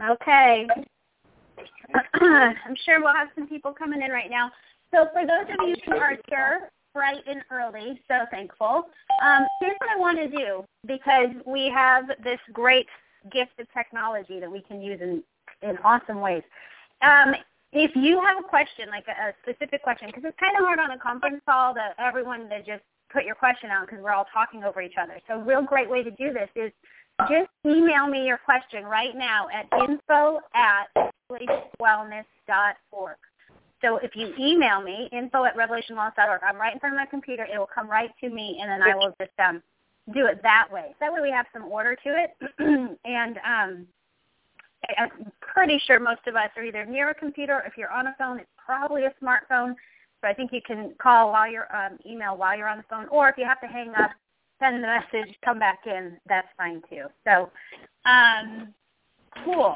[0.00, 0.66] Okay.
[2.14, 4.50] I'm sure we'll have some people coming in right now.
[4.92, 8.88] So for those of you who are here bright and early, so thankful,
[9.22, 12.86] um, here's what I want to do because we have this great
[13.32, 15.22] gift of technology that we can use in,
[15.62, 16.42] in awesome ways.
[17.02, 17.34] Um,
[17.72, 20.78] if you have a question, like a, a specific question, because it's kind of hard
[20.78, 24.26] on a conference call to everyone to just put your question out because we're all
[24.32, 25.20] talking over each other.
[25.28, 26.72] So a real great way to do this is
[27.28, 30.86] just email me your question right now at info at
[31.30, 33.16] revelationwellness.org.
[33.80, 37.44] So if you email me, info at revelationwellness.org, I'm right in front of my computer.
[37.44, 39.62] It will come right to me, and then I will just um,
[40.12, 40.86] do it that way.
[40.90, 42.36] So That way we have some order to it.
[43.04, 43.86] and um,
[44.96, 47.62] I'm pretty sure most of us are either near a computer.
[47.66, 49.74] If you're on a phone, it's probably a smartphone.
[50.20, 53.06] So I think you can call while you're um, email while you're on the phone,
[53.08, 54.10] or if you have to hang up,
[54.60, 56.18] send the message, come back in.
[56.28, 57.06] That's fine too.
[57.24, 57.50] So,
[58.04, 58.74] um,
[59.44, 59.74] cool.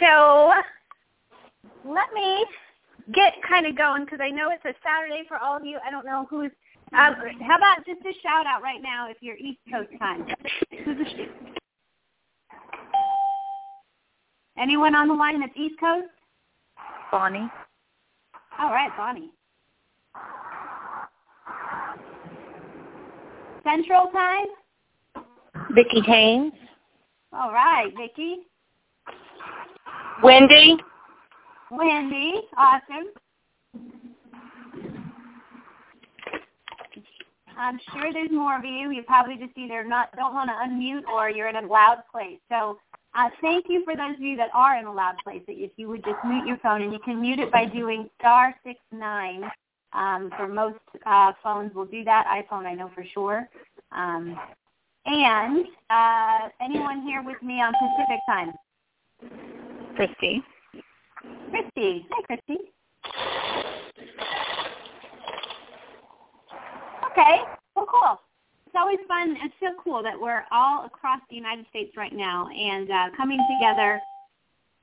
[0.00, 0.52] So
[1.84, 2.44] let me
[3.14, 5.78] get kind of going because I know it's a Saturday for all of you.
[5.86, 6.50] I don't know who's.
[6.92, 10.24] Um, how about just a shout out right now if you're East Coast time?
[14.58, 16.06] Anyone on the line that's East Coast?
[17.10, 17.50] Bonnie.
[18.58, 19.30] All right, Bonnie.
[23.66, 24.46] Central Time?
[25.74, 26.52] Vicki Haynes.
[27.32, 28.46] All right, Vicki.
[30.22, 30.76] Wendy.
[31.70, 33.08] Wendy, awesome.
[37.58, 38.90] I'm sure there's more of you.
[38.90, 42.38] You probably just either not don't want to unmute or you're in a loud place.
[42.50, 42.78] So
[43.16, 45.42] uh, thank you for those of you that are in a loud place.
[45.46, 48.08] That if you would just mute your phone, and you can mute it by doing
[48.20, 49.42] star six nine.
[49.92, 52.26] Um, for most uh, phones, will do that.
[52.26, 53.48] iPhone, I know for sure.
[53.92, 54.38] Um,
[55.06, 58.52] and uh, anyone here with me on Pacific time?
[59.94, 60.42] Christy.
[61.50, 62.06] Christy.
[62.10, 62.58] Hi, Christy.
[67.12, 67.40] Okay.
[67.74, 68.20] Well, cool
[68.76, 69.36] it's always fun.
[69.42, 73.38] It's so cool that we're all across the United States right now and uh, coming
[73.58, 73.98] together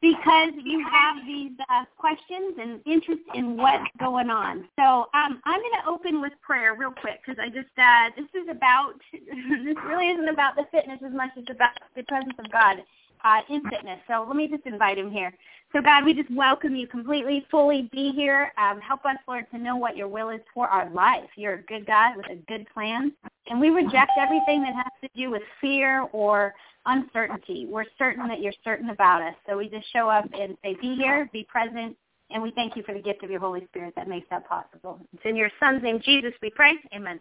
[0.04, 4.68] because you have these uh, questions and interest in what's going on.
[4.78, 8.28] So um, I'm going to open with prayer real quick because I just uh, this
[8.36, 12.52] is about this really isn't about the fitness as much as about the presence of
[12.52, 12.84] God
[13.24, 14.00] uh, in fitness.
[14.10, 15.34] So let me just invite him here.
[15.72, 18.52] So God, we just welcome you completely, fully be here.
[18.58, 21.30] Um, help us, Lord, to know what your will is for our life.
[21.38, 23.14] You're a good God with a good plan.
[23.48, 26.54] And we reject everything that has to do with fear or
[26.86, 27.68] uncertainty.
[27.70, 29.36] We're certain that you're certain about us.
[29.48, 31.96] So we just show up and say, be here, be present,
[32.32, 35.00] and we thank you for the gift of your Holy Spirit that makes that possible.
[35.14, 36.74] It's in your Son's name, Jesus, we pray.
[36.96, 37.20] Amen.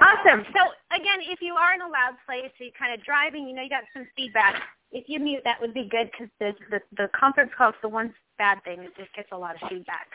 [0.00, 0.44] Awesome.
[0.52, 0.60] So
[0.94, 3.70] again, if you are in a loud place, you're kind of driving, you know, you
[3.70, 4.54] got some feedback.
[4.92, 7.88] If you mute, that would be good because the, the the conference call is the
[7.88, 8.80] one bad thing.
[8.80, 10.08] It just gets a lot of feedback.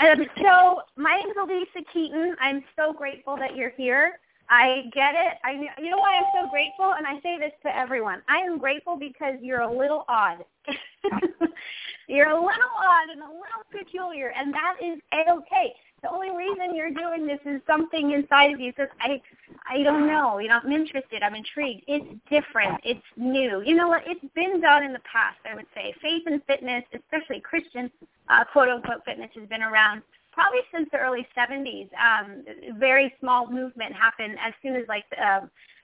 [0.00, 2.34] Um, so my name is Alisa Keeton.
[2.40, 4.18] I'm so grateful that you're here.
[4.50, 5.38] I get it.
[5.44, 8.20] I you know why I'm so grateful, and I say this to everyone.
[8.28, 10.44] I am grateful because you're a little odd.
[12.08, 15.72] you're a little odd and a little peculiar, and that is a okay
[16.02, 19.20] the only reason you're doing this is something inside of you says, I,
[19.68, 20.38] I don't know.
[20.38, 21.22] You know, I'm interested.
[21.22, 21.84] I'm intrigued.
[21.86, 22.80] It's different.
[22.84, 23.62] It's new.
[23.64, 24.02] You know what?
[24.06, 25.38] It's been done in the past.
[25.50, 27.90] I would say faith and fitness, especially Christian
[28.28, 30.02] uh, quote unquote fitness, has been around
[30.40, 31.88] probably since the early 70s.
[31.94, 32.44] Um,
[32.78, 35.40] very small movement happened as soon as like uh,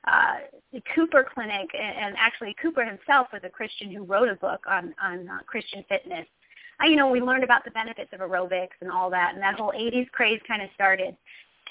[0.09, 0.34] uh,
[0.72, 4.94] the Cooper Clinic, and, actually Cooper himself was a Christian who wrote a book on
[5.03, 6.27] on uh, Christian fitness
[6.78, 9.55] I, you know, we learned about the benefits of aerobics and all that, and that
[9.55, 11.17] whole 80s craze kind of started.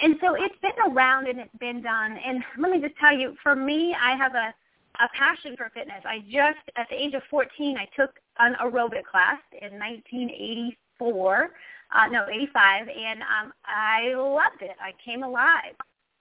[0.02, 2.18] And so it's been around and it's been done.
[2.26, 4.54] And let me just tell you, for me, I have a,
[5.00, 6.02] a passion for fitness.
[6.06, 11.52] I just, at the age of 14, I took an aerobic class in 1984,
[11.94, 14.76] uh, no, 85, and um, I loved it.
[14.82, 15.76] I came alive.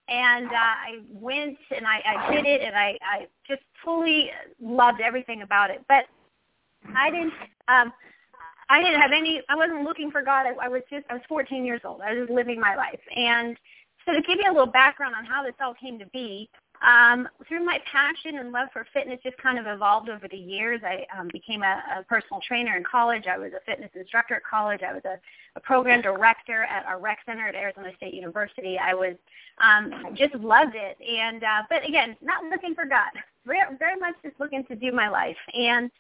[0.06, 4.30] And uh, I went and I, I did it, and I, I just fully
[4.60, 5.82] loved everything about it.
[5.88, 6.04] But
[6.94, 7.32] I didn't.
[7.68, 7.92] Um,
[8.68, 9.40] I didn't have any.
[9.48, 10.46] I wasn't looking for God.
[10.46, 11.06] I, I was just.
[11.08, 12.02] I was 14 years old.
[12.02, 13.00] I was just living my life.
[13.16, 13.56] And
[14.04, 16.50] so to give you a little background on how this all came to be,
[16.84, 20.80] um, through my passion and love for fitness, just kind of evolved over the years.
[20.84, 23.24] I um, became a, a personal trainer in college.
[23.26, 24.80] I was a fitness instructor at college.
[24.86, 25.18] I was a,
[25.56, 28.78] a program director at our rec center at Arizona State University.
[28.78, 29.14] I was
[29.58, 30.98] um, just loved it.
[31.00, 33.10] And uh, but again, not looking for God.
[33.46, 35.36] Very, very much just looking to do my life.
[35.54, 35.90] And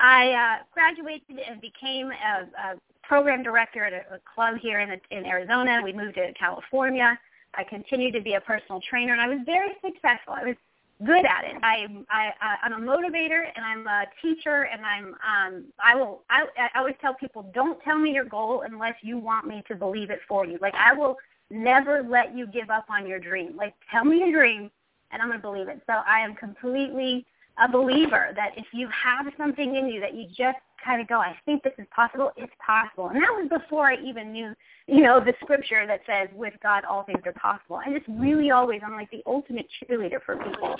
[0.00, 4.90] I uh, graduated and became a, a program director at a, a club here in,
[5.10, 5.80] in Arizona.
[5.82, 7.18] We moved to California.
[7.56, 10.34] I continued to be a personal trainer, and I was very successful.
[10.34, 10.56] I was
[11.04, 11.56] good at it.
[11.62, 16.46] I, I, I'm a motivator and I'm a teacher and I'm, um, I will, I,
[16.74, 20.10] I always tell people, don't tell me your goal unless you want me to believe
[20.10, 20.58] it for you.
[20.60, 21.16] Like I will
[21.50, 23.56] never let you give up on your dream.
[23.56, 24.70] Like tell me your dream
[25.10, 25.82] and I'm to believe it.
[25.86, 27.26] So I am completely
[27.58, 31.18] a believer that if you have something in you that you just kind of go,
[31.18, 33.08] I think this is possible, it's possible.
[33.08, 34.54] And that was before I even knew,
[34.86, 37.80] you know, the scripture that says with God all things are possible.
[37.84, 40.76] I just really always, I'm like the ultimate cheerleader for people.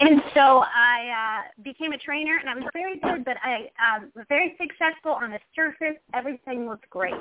[0.00, 4.10] And so I uh, became a trainer, and I was very good, but I um,
[4.14, 6.00] was very successful on the surface.
[6.14, 7.14] Everything looked great.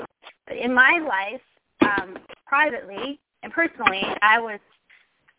[0.48, 1.42] But in my life,
[1.82, 4.60] um, privately and personally, I was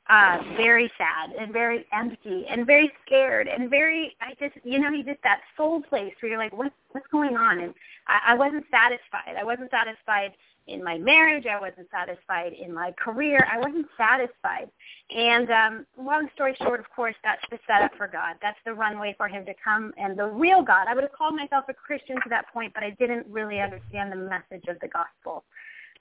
[0.08, 4.90] uh very sad and very empty and very scared and very I just you know
[4.90, 7.75] you just that soul place where you're like what what's going on and
[8.06, 9.37] I, I wasn't satisfied.
[9.38, 10.32] I wasn't satisfied
[10.66, 11.46] in my marriage.
[11.46, 13.46] I wasn't satisfied in my career.
[13.50, 14.70] I wasn't satisfied.
[15.14, 18.37] And um, long story short, of course, that's the setup for God.
[18.40, 20.87] That's the runway for him to come and the real God.
[20.88, 24.12] I would have called myself a Christian to that point, but I didn't really understand
[24.12, 25.44] the message of the gospel.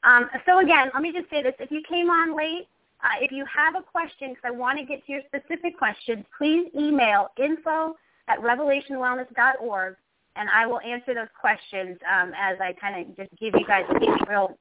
[0.03, 1.53] Um, so again, let me just say this.
[1.59, 2.67] If you came on late,
[3.03, 6.25] uh, if you have a question, because I want to get to your specific question,
[6.37, 7.95] please email info
[8.27, 9.95] at revelationwellness.org,
[10.35, 13.85] and I will answer those questions um, as I kind of just give you guys
[13.89, 14.57] a real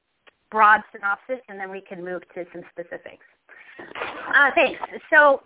[0.49, 3.25] broad synopsis, and then we can move to some specifics.
[4.35, 4.79] Uh, thanks.
[5.09, 5.43] So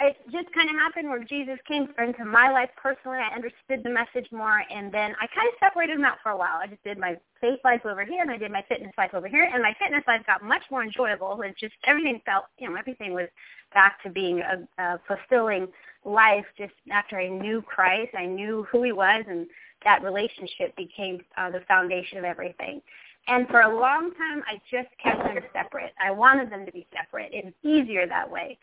[0.00, 3.18] it just kind of happened where Jesus came into my life personally.
[3.18, 6.36] I understood the message more, and then I kind of separated them out for a
[6.36, 6.58] while.
[6.60, 9.28] I just did my faith life over here, and I did my fitness life over
[9.28, 11.40] here, and my fitness life got much more enjoyable.
[11.42, 13.28] It just everything felt, you know, everything was
[13.72, 15.68] back to being a, a fulfilling
[16.04, 16.46] life.
[16.58, 19.46] Just after I knew Christ, I knew who He was, and
[19.84, 22.82] that relationship became uh, the foundation of everything.
[23.28, 25.92] And for a long time, I just kept them separate.
[26.04, 27.32] I wanted them to be separate.
[27.32, 28.58] It was easier that way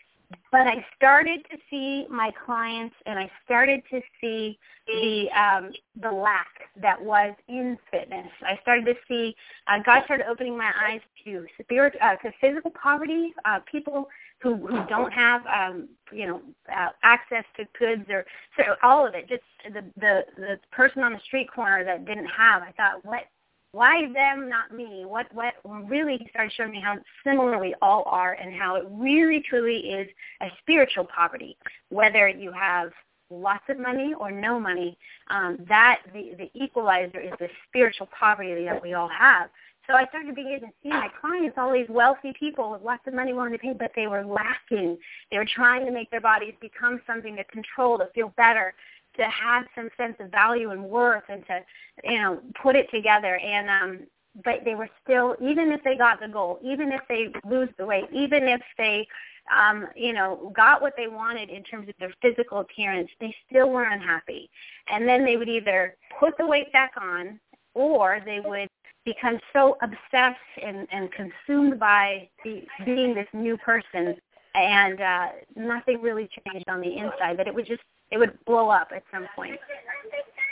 [0.51, 4.57] but I started to see my clients and I started to see
[4.87, 6.47] the um, the lack
[6.81, 8.27] that was in fitness.
[8.43, 9.35] I started to see
[9.67, 14.07] uh, God started opening my eyes to spirit uh, to physical poverty, uh, people
[14.41, 16.41] who who don't have um, you know
[16.73, 18.25] uh, access to goods or
[18.57, 19.27] so all of it.
[19.29, 22.61] Just the the the person on the street corner that didn't have.
[22.61, 23.25] I thought, what
[23.73, 25.03] why them, not me?
[25.05, 29.43] What what really started showing me how similar we all are and how it really
[29.47, 30.07] truly is
[30.41, 31.57] a spiritual poverty.
[31.89, 32.91] Whether you have
[33.29, 34.97] lots of money or no money,
[35.29, 39.49] um, that the, the equalizer is the spiritual poverty that we all have.
[39.87, 43.13] So I started beginning to see my clients, all these wealthy people with lots of
[43.13, 44.97] money willing to pay, but they were lacking.
[45.31, 48.73] They were trying to make their bodies become something to control, to feel better
[49.17, 51.59] to have some sense of value and worth and to
[52.03, 53.37] you know put it together.
[53.37, 53.99] And um
[54.45, 57.85] but they were still even if they got the goal even if they lose the
[57.85, 59.05] weight even if they
[59.53, 63.69] um you know got what they wanted in terms of their physical appearance they still
[63.69, 64.49] were unhappy.
[64.89, 67.39] And then they would either put the weight back on
[67.73, 68.69] or they would
[69.05, 74.15] become so obsessed and and consumed by the, being this new person.
[74.55, 77.81] And uh nothing really changed on the inside that it would just
[78.11, 79.59] it would blow up at some point.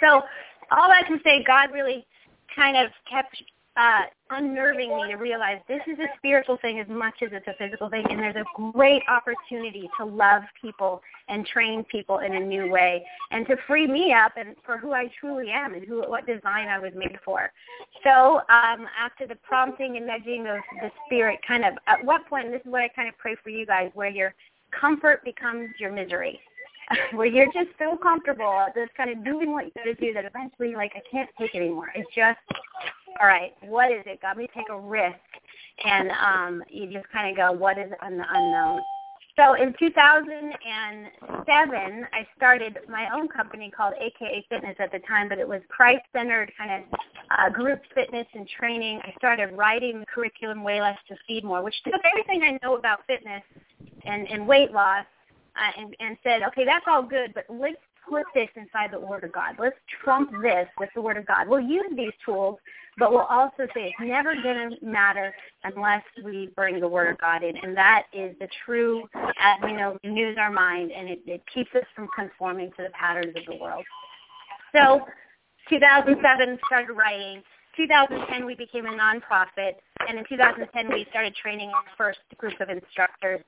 [0.02, 0.22] So
[0.72, 2.06] all I can say, God really
[2.56, 3.36] kind of kept
[3.78, 4.02] uh,
[4.32, 7.90] unnerving me to realize this is a spiritual thing as much as it's a physical
[7.90, 12.70] thing, and there's a great opportunity to love people and train people in a new
[12.70, 16.25] way, and to free me up and for who I truly am and who what
[16.25, 17.51] design I was made for.
[18.04, 22.51] So um, after the prompting and nudging of the spirit, kind of at what point,
[22.51, 24.34] this is what I kind of pray for you guys, where your
[24.78, 26.39] comfort becomes your misery.
[27.13, 30.13] where you're just so comfortable at just kind of doing what you got to do
[30.13, 31.91] that eventually like I can't take anymore.
[31.96, 32.39] It's just
[33.19, 34.22] all right, what is it?
[34.22, 35.17] Got me to take a risk
[35.86, 38.81] and um you just kind of go, what is on the unknown?
[39.36, 45.38] So in 2007, I started my own company called AKA Fitness at the time, but
[45.38, 47.00] it was Christ-centered kind of
[47.31, 49.00] uh, group fitness and training.
[49.05, 52.75] I started writing the curriculum Way Less to Feed More, which took everything I know
[52.75, 53.43] about fitness
[54.03, 55.05] and, and weight loss
[55.60, 57.78] uh, and, and said, okay, that's all good, but let's
[58.10, 59.56] put this inside the Word of God.
[59.60, 61.48] Let's trump this with the Word of God.
[61.48, 62.58] We'll use these tools,
[62.98, 67.18] but we'll also say it's never going to matter unless we bring the Word of
[67.20, 67.56] God in.
[67.58, 71.70] And that is the true, as we know, renews our mind, and it, it keeps
[71.75, 73.84] us from conforming to the patterns of the world.
[74.74, 75.01] So
[75.70, 77.44] 2007 started writing.
[77.78, 79.75] 2010 we became a nonprofit,
[80.08, 83.41] and in 2010 we started training our first group of instructors.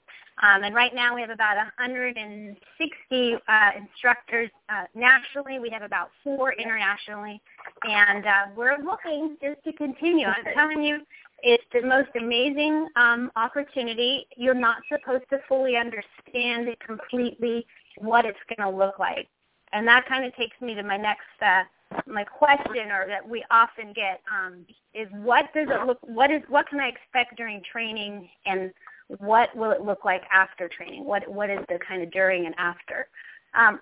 [0.43, 5.59] Um, and right now we have about 160 uh, instructors uh, nationally.
[5.59, 7.41] We have about four internationally,
[7.83, 10.27] and uh, we're looking just to continue.
[10.27, 10.99] I'm telling you,
[11.43, 14.27] It's the most amazing um, opportunity.
[14.37, 17.65] You're not supposed to fully understand it completely
[17.97, 19.27] what it's going to look like,
[19.73, 21.63] and that kind of takes me to my next uh,
[22.07, 25.99] my question, or that we often get, um, is what does it look?
[26.01, 28.71] What is what can I expect during training, and
[29.19, 31.05] what will it look like after training?
[31.05, 33.07] What what is the kind of during and after?
[33.53, 33.79] Um,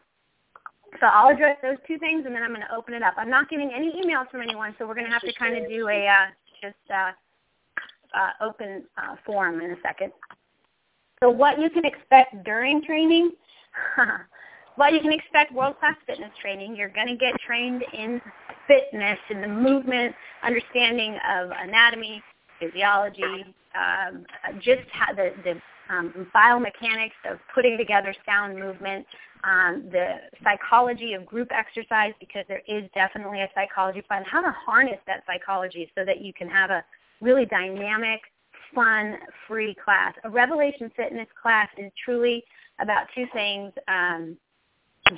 [1.00, 3.14] so I'll address those two things, and then I'm going to open it up.
[3.18, 5.70] I'm not getting any emails from anyone, so we're going to have to kind of
[5.70, 6.26] do a uh,
[6.62, 7.12] just uh,
[8.18, 10.12] uh, open uh, forum in a second.
[11.22, 13.32] So what you can expect during training,
[14.80, 18.22] what you can expect world-class fitness training, you're going to get trained in
[18.66, 22.24] fitness, in the movement, understanding of anatomy,
[22.62, 23.44] physiology,
[23.76, 24.26] um,
[24.62, 25.60] just how the, the
[25.94, 29.06] um, biomechanics of putting together sound movement,
[29.44, 34.56] um, the psychology of group exercise, because there is definitely a psychology plan, how to
[34.66, 36.86] harness that psychology so that you can have a
[37.20, 38.22] really dynamic,
[38.74, 40.14] fun, free class.
[40.24, 42.46] A Revelation Fitness class is truly
[42.80, 44.38] about two things, um,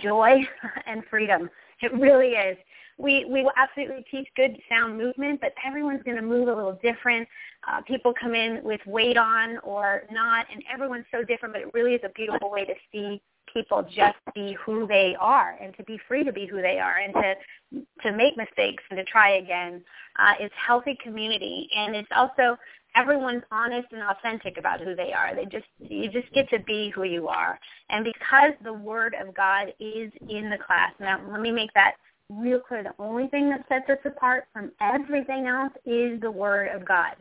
[0.01, 0.41] joy
[0.85, 1.49] and freedom.
[1.81, 2.57] It really is.
[2.97, 6.79] We we will absolutely teach good sound movement, but everyone's going to move a little
[6.83, 7.27] different.
[7.67, 11.53] Uh, people come in with weight on or not, and everyone's so different.
[11.53, 13.21] But it really is a beautiful way to see
[13.51, 16.97] people just be who they are and to be free to be who they are
[16.97, 19.83] and to to make mistakes and to try again.
[20.19, 22.57] Uh, it's healthy community, and it's also
[22.95, 25.35] everyone's honest and authentic about who they are.
[25.35, 27.59] They just you just get to be who you are.
[27.89, 30.93] And because the word of God is in the class.
[30.99, 31.95] Now let me make that
[32.29, 32.83] real clear.
[32.83, 37.15] The only thing that sets us apart from everything else is the word of God.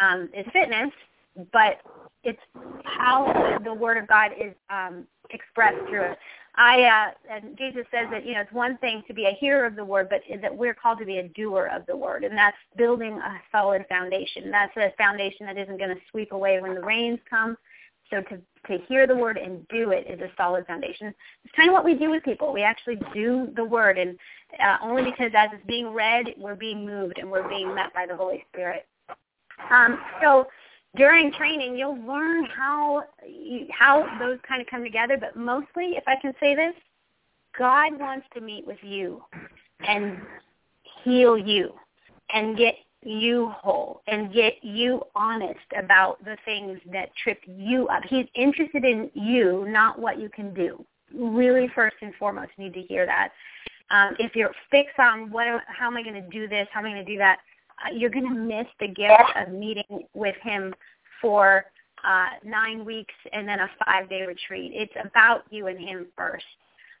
[0.00, 0.90] Um, it's fitness,
[1.52, 1.80] but
[2.24, 2.40] it's
[2.84, 6.18] how the word of God is um, expressed through it.
[6.58, 9.64] I uh, and Jesus says that you know it's one thing to be a hearer
[9.64, 12.36] of the word, but that we're called to be a doer of the word, and
[12.36, 14.50] that's building a solid foundation.
[14.50, 17.56] That's a foundation that isn't going to sweep away when the rains come.
[18.10, 21.14] So to to hear the word and do it is a solid foundation.
[21.44, 22.52] It's kind of what we do with people.
[22.52, 24.18] We actually do the word, and
[24.60, 28.04] uh, only because as it's being read, we're being moved and we're being met by
[28.04, 28.84] the Holy Spirit.
[29.70, 30.48] Um, so
[30.96, 33.04] during training, you'll learn how
[33.70, 35.16] how those kind of come together.
[35.18, 36.74] But mostly, if I can say this,
[37.58, 39.22] God wants to meet with you
[39.86, 40.18] and
[41.04, 41.72] heal you
[42.32, 48.02] and get you whole and get you honest about the things that trip you up.
[48.08, 50.84] He's interested in you, not what you can do.
[51.14, 53.30] Really, first and foremost, need to hear that.
[53.90, 56.86] Um, if you're fixed on what, how am I going to do this, how am
[56.86, 57.38] I going to do that,
[57.94, 60.74] you're going to miss the gift of meeting with him
[61.20, 61.64] for
[62.04, 64.72] uh, nine weeks and then a five-day retreat.
[64.74, 66.44] It's about you and him first.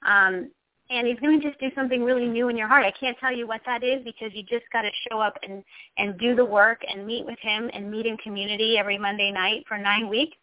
[0.06, 0.50] Um,
[0.90, 2.84] and he's going to just do something really new in your heart.
[2.84, 5.62] I can't tell you what that is because you just got to show up and
[5.98, 9.64] and do the work and meet with him and meet in community every Monday night
[9.68, 10.36] for nine weeks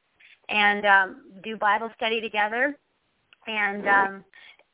[0.50, 2.78] and um, do Bible study together.
[3.48, 4.24] And um,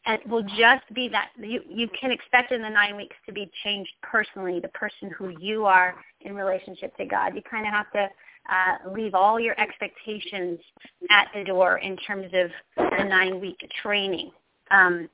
[0.05, 3.33] and it will just be that you you can expect in the nine weeks to
[3.33, 7.35] be changed personally, the person who you are in relationship to God.
[7.35, 8.09] You kind of have to
[8.49, 10.59] uh, leave all your expectations
[11.09, 14.31] at the door in terms of the nine week training.
[14.71, 15.09] Um,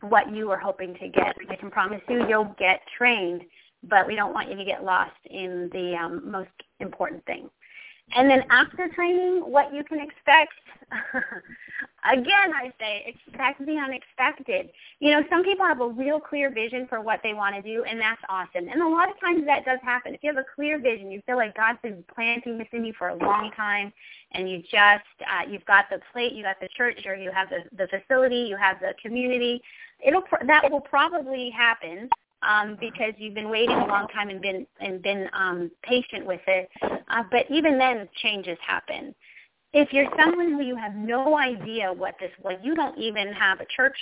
[0.00, 1.34] what you are hoping to get.
[1.50, 3.42] I can promise you you'll get trained,
[3.88, 7.50] but we don't want you to get lost in the um, most important thing.
[8.14, 10.54] And then after training, what you can expect,
[12.10, 14.70] again, I say expect the unexpected.
[15.00, 17.84] You know, some people have a real clear vision for what they want to do,
[17.84, 18.68] and that's awesome.
[18.68, 20.14] And a lot of times that does happen.
[20.14, 22.94] If you have a clear vision, you feel like God's been planting this in you
[22.96, 23.92] for a long time,
[24.32, 27.48] and you just, uh, you've got the plate, you got the church, or you have
[27.50, 29.60] the, the facility, you have the community,
[30.04, 32.08] it'll, that will probably happen
[32.42, 36.40] um, because you've been waiting a long time and been and been um, patient with
[36.46, 36.68] it.
[36.82, 39.14] Uh, but even then, changes happen.
[39.72, 43.60] If you're someone who you have no idea what this was, you don't even have
[43.60, 43.96] a church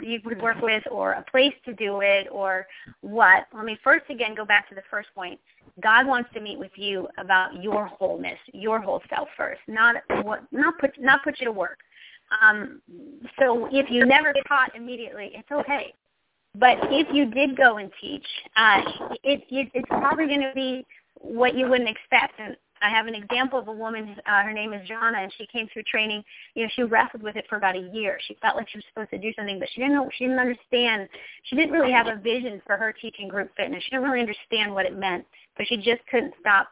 [0.00, 2.66] you would work with or a place to do it or
[3.00, 3.46] what.
[3.54, 5.40] Let me first again go back to the first point.
[5.82, 10.44] God wants to meet with you about your wholeness, your whole self first, not what,
[10.52, 11.78] not put not put you to work.
[12.42, 12.80] Um,
[13.38, 15.94] so if you never get taught immediately, it's okay.
[16.54, 18.26] But if you did go and teach,
[18.56, 18.82] uh,
[19.22, 22.40] it, it, it's probably going to be what you wouldn't expect.
[22.40, 24.16] And I have an example of a woman.
[24.26, 26.24] Uh, her name is Jana, and she came through training.
[26.54, 28.18] You know, she wrestled with it for about a year.
[28.26, 30.08] She felt like she was supposed to do something, but she didn't know.
[30.16, 31.08] She didn't understand.
[31.44, 33.82] She didn't really have a vision for her teaching group fitness.
[33.84, 35.24] She didn't really understand what it meant,
[35.56, 36.68] but she just couldn't stop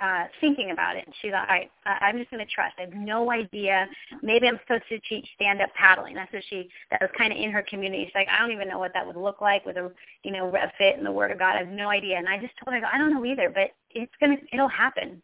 [0.00, 1.04] uh, thinking about it.
[1.06, 2.74] And she thought, all right, I'm just going to trust.
[2.78, 3.86] I have no idea.
[4.22, 6.14] Maybe I'm supposed to teach stand-up paddling.
[6.14, 8.04] That's what she, that was kind of in her community.
[8.04, 9.90] She's like, I don't even know what that would look like with a,
[10.22, 11.56] you know, a fit in the Word of God.
[11.56, 12.16] I have no idea.
[12.16, 15.22] And I just told her, I don't know either, but it's going to, it'll happen.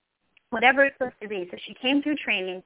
[0.51, 1.49] Whatever it's supposed to be.
[1.51, 2.63] So she came through training,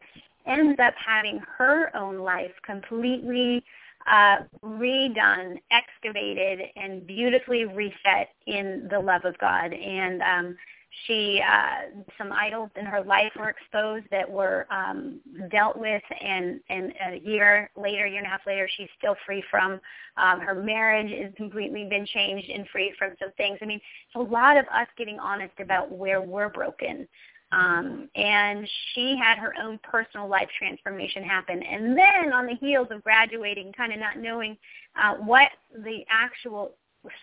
[0.46, 3.64] ends up having her own life completely
[4.10, 9.72] uh, redone, excavated, and beautifully reset in the love of God.
[9.72, 10.56] And um,
[11.04, 16.60] she uh, some idols in her life were exposed that were um, dealt with, and
[16.68, 19.80] and a year later, year and a half later, she's still free from.
[20.16, 23.58] Um, her marriage has completely been changed and free from some things.
[23.60, 27.06] I mean, it's a lot of us getting honest about where we're broken.
[27.52, 31.62] Um, and she had her own personal life transformation happen.
[31.62, 34.56] And then on the heels of graduating, kind of not knowing
[35.00, 36.72] uh, what the actual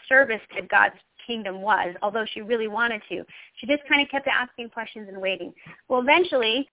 [0.07, 3.23] service to God's kingdom was, although she really wanted to.
[3.57, 5.53] She just kind of kept asking questions and waiting.
[5.87, 6.67] Well, eventually,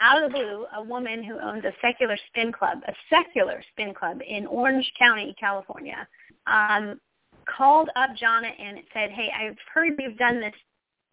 [0.00, 3.94] out of the blue, a woman who owns a secular spin club, a secular spin
[3.94, 6.06] club in Orange County, California,
[6.46, 7.00] um,
[7.46, 10.54] called up Jonna and said, "Hey, I've heard you've done this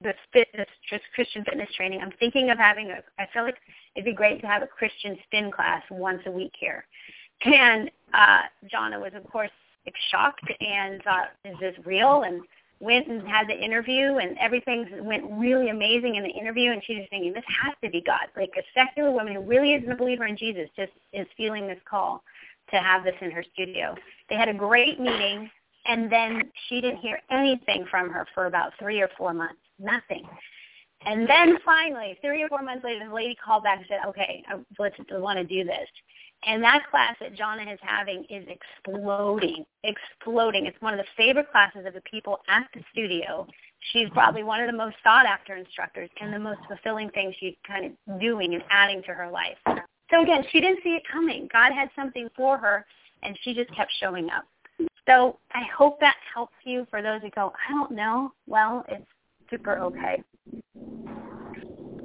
[0.01, 2.01] this fitness, just Christian fitness training.
[2.01, 3.01] I'm thinking of having a.
[3.17, 3.57] I feel like
[3.95, 6.86] it'd be great to have a Christian spin class once a week here."
[7.43, 8.43] And uh,
[8.74, 9.51] Jonna was, of course,
[10.12, 12.24] shocked and thought, is this real?
[12.24, 12.42] And
[12.80, 16.98] went and had the interview and everything went really amazing in the interview and she's
[16.98, 18.27] just thinking, this has to be God.
[18.36, 21.80] Like a secular woman who really isn't a believer in Jesus just is feeling this
[21.89, 22.24] call
[22.72, 23.96] to have this in her studio.
[24.30, 25.50] They had a great meeting
[25.88, 29.62] and then she didn't hear anything from her for about three or four months.
[29.80, 30.27] Nothing.
[31.06, 34.44] And then finally, three or four months later, the lady called back and said, okay,
[34.50, 34.56] I
[35.20, 35.88] want to do this.
[36.46, 40.68] And that class that Jonna is having is exploding, exploding.
[40.68, 43.48] It's one of the favorite classes of the people at the studio.
[43.92, 44.14] She's mm-hmm.
[44.14, 47.86] probably one of the most sought after instructors and the most fulfilling thing she's kind
[47.86, 49.58] of doing and adding to her life.
[50.12, 51.50] So again, she didn't see it coming.
[51.52, 52.86] God had something for her
[53.24, 54.46] and she just kept showing up.
[55.08, 58.32] So I hope that helps you for those who go, I don't know.
[58.48, 59.06] Well, it's
[59.50, 60.24] super okay.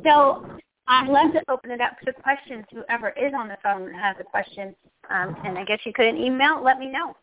[0.04, 0.46] So
[0.92, 2.64] I'd love to open it up to questions.
[2.72, 4.74] Whoever is on the phone has a question,
[5.08, 6.60] um, and I guess you could email.
[6.64, 7.14] Let me know.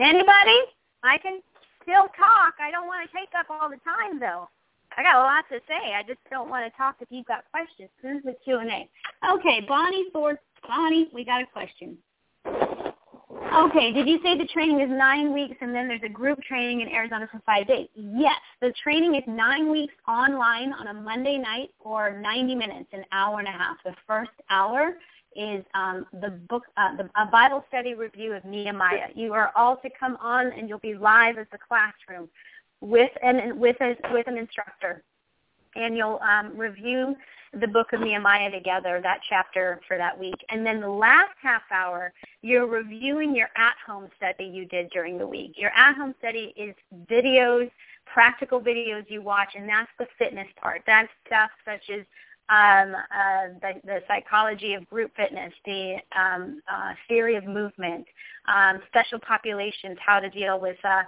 [0.00, 0.60] Anybody?
[1.02, 1.40] I can
[1.82, 2.54] still talk.
[2.60, 4.48] I don't want to take up all the time, though.
[4.96, 5.94] I got a lot to say.
[5.94, 7.90] I just don't want to talk if you've got questions.
[8.00, 8.88] This is the Q&A.
[9.34, 11.98] Okay, Bonnie Ford Bonnie, we got a question.
[12.46, 16.80] Okay, did you say the training is nine weeks and then there's a group training
[16.80, 17.88] in Arizona for five days?
[17.94, 23.04] Yes, the training is nine weeks online on a Monday night or 90 minutes, an
[23.10, 23.76] hour and a half.
[23.84, 24.96] The first hour
[25.34, 29.08] is um, the book, uh, the, a Bible study review of Nehemiah.
[29.14, 32.28] You are all to come on and you'll be live as the classroom
[32.80, 35.02] with an with a, with an instructor,
[35.74, 37.16] and you'll um, review
[37.60, 40.36] the book of Nehemiah together, that chapter for that week.
[40.50, 45.26] And then the last half hour, you're reviewing your at-home study you did during the
[45.26, 45.52] week.
[45.56, 46.74] Your at-home study is
[47.10, 47.70] videos,
[48.06, 50.82] practical videos you watch, and that's the fitness part.
[50.86, 52.04] That's stuff such as
[52.50, 58.06] um, uh, the, the, psychology of group fitness, the um, uh, theory of movement,
[58.46, 61.02] um, special populations, how to deal with uh,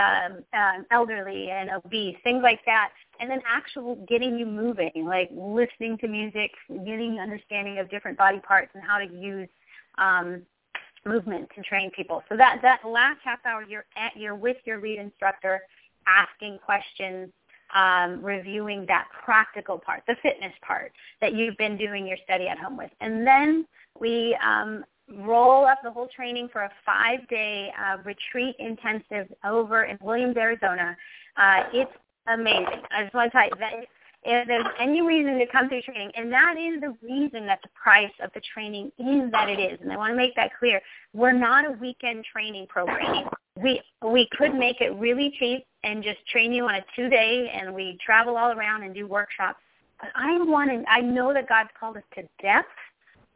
[0.00, 5.30] um, um, elderly and obese, things like that and then actual getting you moving, like
[5.32, 9.48] listening to music, getting understanding of different body parts and how to use
[9.98, 10.42] um,
[11.04, 12.22] movement to train people.
[12.28, 15.60] So that that last half hour, you're at, you're with your lead instructor,
[16.06, 17.30] asking questions,
[17.74, 22.58] um, reviewing that practical part, the fitness part that you've been doing your study at
[22.58, 23.66] home with, and then
[23.98, 24.84] we um,
[25.18, 30.96] roll up the whole training for a five-day uh, retreat intensive over in Williams, Arizona.
[31.36, 31.92] Uh, it's
[32.28, 32.82] amazing.
[32.90, 33.72] I just want to tell you that
[34.28, 37.68] if there's any reason to come through training, and that is the reason that the
[37.80, 40.80] price of the training is that it is, and I want to make that clear.
[41.12, 43.28] We're not a weekend training program.
[43.62, 47.50] We we could make it really cheap and just train you on a two day,
[47.54, 49.60] and we travel all around and do workshops.
[50.00, 50.82] But I want to.
[50.90, 52.68] I know that God's called us to depth,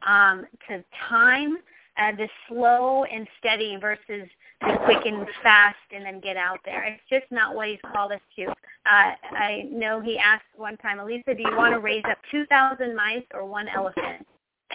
[0.05, 1.57] um, to time,
[1.97, 4.27] uh, the slow and steady versus
[4.61, 6.83] the quick and fast and then get out there.
[6.83, 8.53] It's just not what he's called us to.
[8.85, 12.95] Uh, I know he asked one time, Alisa, do you want to raise up 2,000
[12.95, 14.25] mice or one elephant?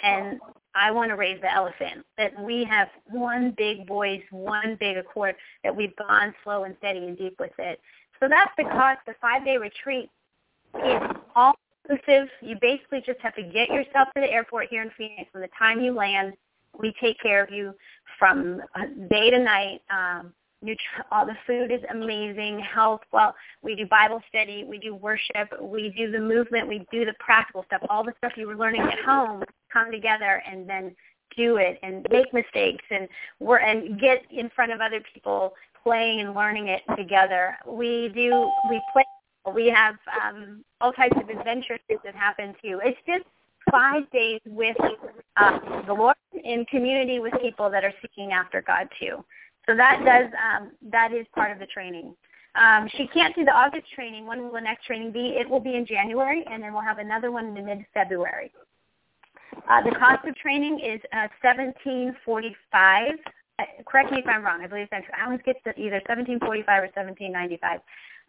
[0.03, 0.39] And
[0.75, 2.05] I want to raise the elephant.
[2.17, 7.01] That we have one big voice, one big accord, that we bond slow and steady
[7.01, 7.81] and deep with it.
[8.21, 9.01] So that's cost.
[9.07, 10.09] The five-day retreat
[10.75, 11.03] is
[11.35, 11.55] all
[11.89, 12.29] inclusive.
[12.41, 15.31] You basically just have to get yourself to the airport here in Phoenix.
[15.33, 16.35] From the time you land,
[16.79, 17.75] we take care of you
[18.19, 19.83] from uh, day to night.
[19.91, 20.33] Um,
[20.65, 22.61] nutri- all the food is amazing.
[22.61, 27.05] Health, well, we do Bible study, we do worship, we do the movement, we do
[27.05, 27.83] the practical stuff.
[27.89, 29.43] All the stuff you were learning at home
[29.73, 30.95] come together and then
[31.37, 33.09] do it and make mistakes and
[33.41, 37.57] we're and get in front of other people playing and learning it together.
[37.67, 39.05] We do we play
[39.55, 42.81] we have um, all types of adventures that happen too.
[42.85, 43.25] It's just
[43.71, 44.77] five days with
[45.37, 49.25] uh, the Lord in community with people that are seeking after God too.
[49.67, 52.15] So that does um, that is part of the training.
[52.55, 54.27] Um, she can't do the August training.
[54.27, 55.37] When will the next training be?
[55.39, 58.51] It will be in January, and then we'll have another one in mid-February.
[59.69, 63.13] Uh, the cost of training is uh, seventeen forty-five.
[63.59, 64.61] Uh, correct me if I'm wrong.
[64.63, 67.81] I believe that's I always get to either seventeen forty-five or seventeen ninety-five.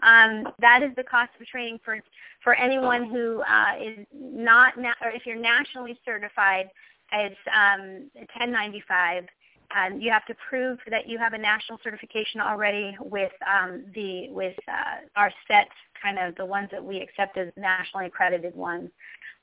[0.03, 1.99] Um, that is the cost of training for
[2.43, 6.69] for anyone who uh, is not na- or if you're nationally certified,
[7.13, 9.25] it's um, 1095.
[9.75, 14.29] Um, you have to prove that you have a national certification already with um, the
[14.29, 15.67] with uh, our set
[16.01, 18.89] kind of the ones that we accept as nationally accredited ones.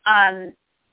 [0.06, 0.52] Um,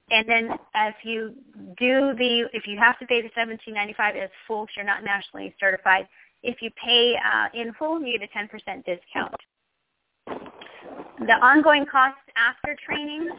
[0.09, 1.33] and then if you
[1.77, 5.55] do the if you have to pay the 1795 as full, if you're not nationally
[5.59, 6.07] certified.
[6.43, 8.49] If you pay uh, in full, you get a 10%
[8.83, 9.35] discount.
[11.19, 13.29] The ongoing cost after training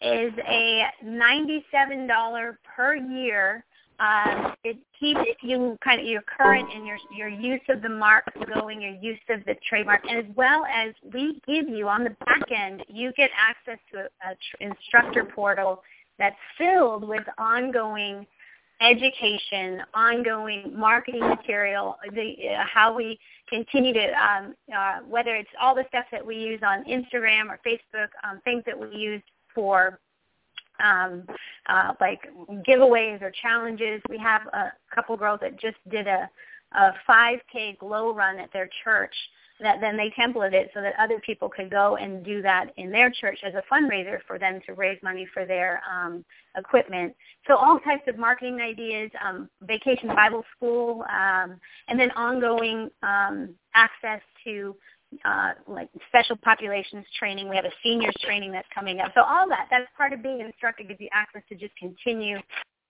[0.00, 3.64] is a $97 per year.
[4.00, 8.24] Um, it keeps you kind of your current and your your use of the mark
[8.52, 12.50] going, your use of the trademark, as well as we give you on the back
[12.50, 15.82] end, you get access to an instructor portal
[16.18, 18.26] that's filled with ongoing
[18.80, 25.74] education, ongoing marketing material, the, uh, how we continue to, um, uh, whether it's all
[25.74, 29.22] the stuff that we use on Instagram or Facebook, um, things that we use
[29.54, 30.00] for
[30.82, 31.24] um,
[31.68, 32.20] uh, like
[32.66, 34.02] giveaways or challenges.
[34.08, 36.28] We have a couple girls that just did a,
[36.72, 39.14] a 5K glow run at their church
[39.62, 42.90] that then they templated it so that other people could go and do that in
[42.90, 46.24] their church as a fundraiser for them to raise money for their um,
[46.56, 47.14] equipment.
[47.46, 53.50] So all types of marketing ideas, um, vacation Bible school, um, and then ongoing um,
[53.74, 54.76] access to
[55.24, 57.48] uh, like special populations training.
[57.48, 59.12] We have a seniors training that's coming up.
[59.14, 62.38] So all that, that's part of being an instructor, gives you access to just continue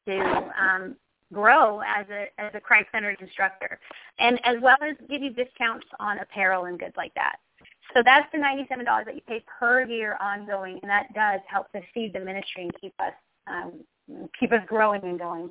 [0.07, 0.97] to um,
[1.33, 3.79] grow as a as a Christ-centered instructor,
[4.19, 7.37] and as well as give you discounts on apparel and goods like that.
[7.95, 11.71] So that's the ninety-seven dollars that you pay per year ongoing, and that does help
[11.73, 13.13] to feed the ministry and keep us
[13.47, 13.73] um,
[14.39, 15.51] keep us growing and going.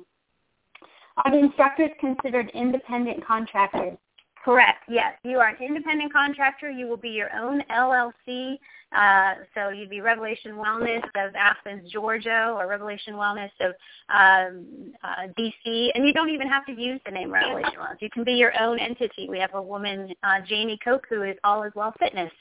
[1.18, 3.98] Are the instructors considered independent contractors?
[4.44, 4.82] Correct.
[4.88, 6.68] Yes, you are an independent contractor.
[6.68, 8.58] You will be your own LLC.
[8.96, 13.72] Uh, so you'd be Revelation Wellness of Athens, Georgia, or Revelation Wellness of
[14.12, 15.90] um, uh, DC.
[15.94, 18.00] And you don't even have to use the name Revelation Wellness.
[18.00, 19.28] You can be your own entity.
[19.30, 22.32] We have a woman, uh, Janie Koch, who is All Is Well Fitness.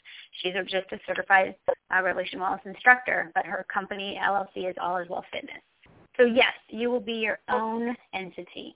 [0.41, 5.07] She's just a certified uh, Revelation Wellness instructor, but her company LLC is All Is
[5.07, 5.61] Well Fitness.
[6.17, 8.75] So yes, you will be your own entity.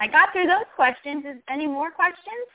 [0.00, 1.24] I got through those questions.
[1.24, 2.48] Is any more questions?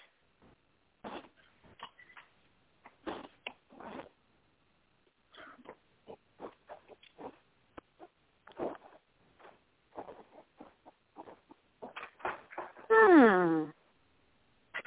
[12.89, 13.63] Hmm.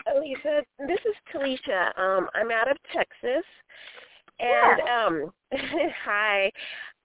[0.06, 1.98] Alicia, this is Talisha.
[1.98, 3.44] Um, I'm out of Texas,
[4.38, 5.06] and yeah.
[5.06, 5.32] um,
[6.04, 6.50] hi.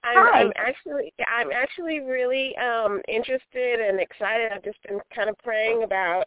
[0.04, 0.18] I'm.
[0.34, 4.52] I'm actually I'm actually really um interested and excited.
[4.52, 6.26] I've just been kind of praying about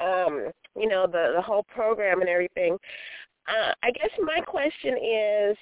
[0.00, 2.76] um you know the the whole program and everything.
[3.48, 5.56] Uh, I guess my question is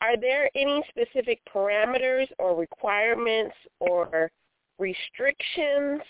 [0.00, 4.30] are there any specific parameters or requirements or
[4.78, 6.00] restrictions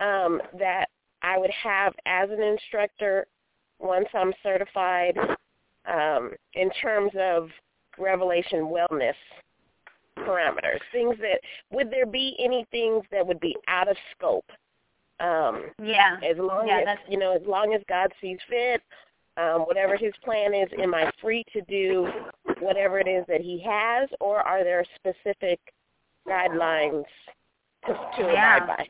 [0.00, 0.86] um, that
[1.22, 3.26] I would have as an instructor
[3.78, 5.16] once I'm certified
[5.86, 7.48] um, in terms of
[7.98, 9.14] Revelation Wellness
[10.18, 14.50] parameters, things that would there be any things that would be out of scope?
[15.20, 16.18] Um, Yeah.
[16.22, 18.82] as long Yeah, as that's- you know, as long as God sees fit,
[19.36, 22.06] um, whatever His plan is, am I free to do
[22.60, 25.60] whatever it is that He has, or are there specific
[26.26, 27.04] guidelines
[27.86, 28.56] to, to Yeah.
[28.58, 28.88] abide by?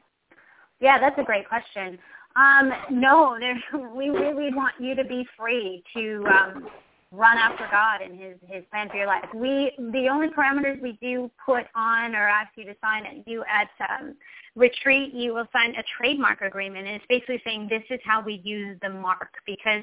[0.81, 1.99] Yeah, that's a great question.
[2.37, 3.61] Um, no, there,
[3.95, 6.71] we really want you to be free to um,
[7.11, 9.25] run after God and His His plan for your life.
[9.35, 13.45] We the only parameters we do put on or ask you to sign at you
[13.45, 14.15] at um,
[14.57, 18.41] retreat, you will sign a trademark agreement, and it's basically saying this is how we
[18.45, 19.83] use the mark because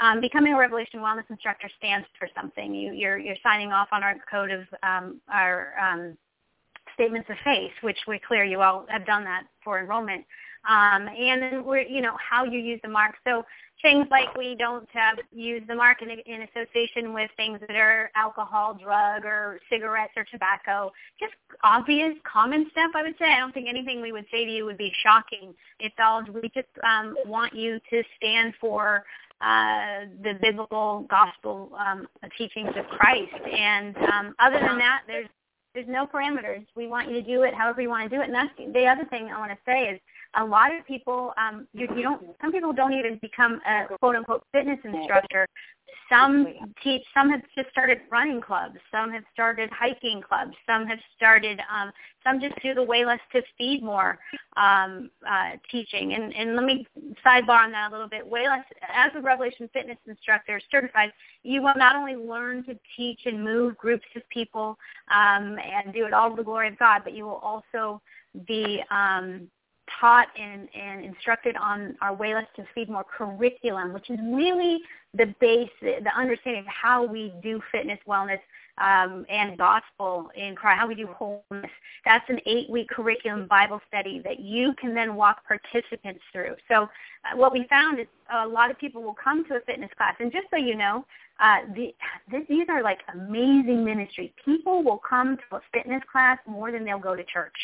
[0.00, 2.74] um, becoming a Revelation Wellness instructor stands for something.
[2.74, 6.16] You, you're you're signing off on our code of um, our um,
[6.94, 10.24] statements of faith, which we're clear you all have done that for enrollment.
[10.68, 13.14] Um, and then we're, you know, how you use the mark.
[13.26, 13.44] So
[13.82, 18.10] things like we don't have use the mark in, in association with things that are
[18.16, 20.92] alcohol, drug, or cigarettes or tobacco.
[21.20, 22.90] Just obvious, common stuff.
[22.94, 23.26] I would say.
[23.32, 25.54] I don't think anything we would say to you would be shocking.
[25.78, 29.04] It's all we just um, want you to stand for
[29.40, 33.34] uh, the biblical gospel um, teachings of Christ.
[33.52, 35.28] And um, other than that, there's
[35.74, 36.64] there's no parameters.
[36.74, 38.26] We want you to do it however you want to do it.
[38.26, 40.00] And that's the other thing I want to say is
[40.36, 42.22] a lot of people, um, you, you don't.
[42.40, 45.46] Some people don't even become a quote unquote fitness instructor.
[46.10, 46.46] Some
[46.84, 47.02] teach.
[47.14, 48.76] Some have just started running clubs.
[48.92, 50.52] Some have started hiking clubs.
[50.66, 51.60] Some have started.
[51.72, 51.90] Um,
[52.22, 54.18] some just do the way less to feed more
[54.56, 56.12] um, uh, teaching.
[56.14, 56.86] And, and let me
[57.24, 58.26] sidebar on that a little bit.
[58.26, 63.20] Way less as a Revelation Fitness instructor certified, you will not only learn to teach
[63.24, 67.02] and move groups of people um, and do it all to the glory of God,
[67.04, 68.02] but you will also
[68.46, 69.48] be um,
[70.00, 74.80] taught and, and instructed on our Way Less to Feed More curriculum, which is really
[75.14, 78.40] the base, the understanding of how we do fitness, wellness,
[78.78, 81.70] um, and gospel in Christ, how we do wholeness.
[82.04, 86.56] That's an eight-week curriculum Bible study that you can then walk participants through.
[86.68, 89.90] So uh, what we found is a lot of people will come to a fitness
[89.96, 91.06] class, and just so you know,
[91.40, 91.94] uh, the,
[92.48, 94.30] these are like amazing ministries.
[94.44, 97.56] People will come to a fitness class more than they'll go to church.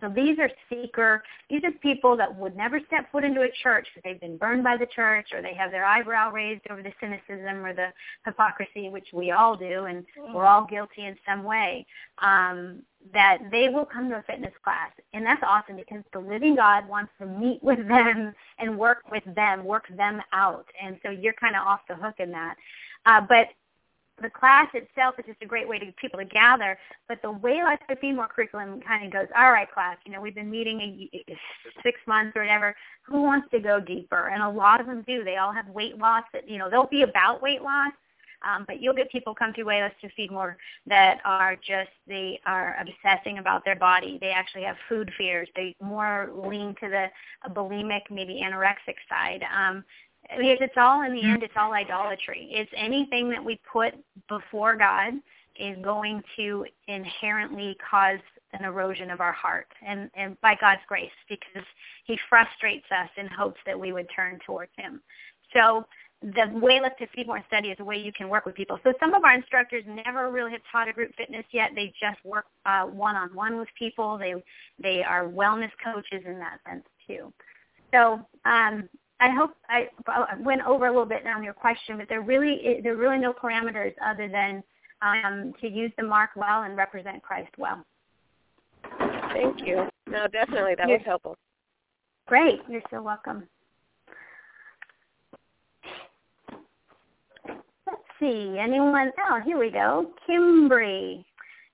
[0.00, 3.86] So these are seeker, these are people that would never step foot into a church
[3.94, 6.92] because they've been burned by the church or they have their eyebrow raised over the
[7.00, 7.88] cynicism or the
[8.26, 10.04] hypocrisy, which we all do, and
[10.34, 11.86] we're all guilty in some way,
[12.18, 14.90] um, that they will come to a fitness class.
[15.12, 19.24] And that's awesome because the living God wants to meet with them and work with
[19.34, 20.66] them, work them out.
[20.82, 22.56] And so you're kind of off the hook in that.
[23.06, 23.48] Uh, but
[24.22, 27.32] the class itself is just a great way to get people to gather, but the
[27.32, 30.50] way to Feed More curriculum kind of goes, all right, class, you know, we've been
[30.50, 31.36] meeting a,
[31.82, 32.76] six months or whatever.
[33.02, 34.28] Who wants to go deeper?
[34.28, 35.24] And a lot of them do.
[35.24, 37.92] They all have weight loss that, you know, they'll be about weight loss,
[38.46, 41.90] um, but you'll get people come to Way Less to Feed More that are just,
[42.06, 44.18] they are obsessing about their body.
[44.20, 45.48] They actually have food fears.
[45.56, 47.06] They more lean to the
[47.50, 49.44] bulimic, maybe anorexic side.
[49.54, 49.84] Um,
[50.30, 53.94] because it's all in the end it's all idolatry it's anything that we put
[54.28, 55.14] before god
[55.58, 58.18] is going to inherently cause
[58.52, 61.66] an erosion of our heart and and by god's grace because
[62.04, 65.00] he frustrates us in hopes that we would turn towards him
[65.52, 65.84] so
[66.32, 68.78] the way Less to Feed More study is a way you can work with people.
[68.82, 71.72] So some of our instructors never really have taught a group fitness yet.
[71.74, 74.16] They just work uh, one-on-one with people.
[74.16, 74.34] They
[74.82, 77.32] they are wellness coaches in that sense too.
[77.92, 78.88] So um,
[79.20, 79.88] I hope I
[80.40, 83.32] went over a little bit on your question, but there really there are really no
[83.32, 84.62] parameters other than
[85.02, 87.84] um, to use the mark well and represent Christ well.
[89.32, 89.88] Thank you.
[90.08, 91.36] No, definitely that you're, was helpful.
[92.26, 92.60] Great.
[92.68, 93.44] You're so welcome.
[97.86, 98.56] Let's see.
[98.58, 99.12] Anyone?
[99.28, 100.12] Oh, here we go.
[100.28, 101.24] Kimbry.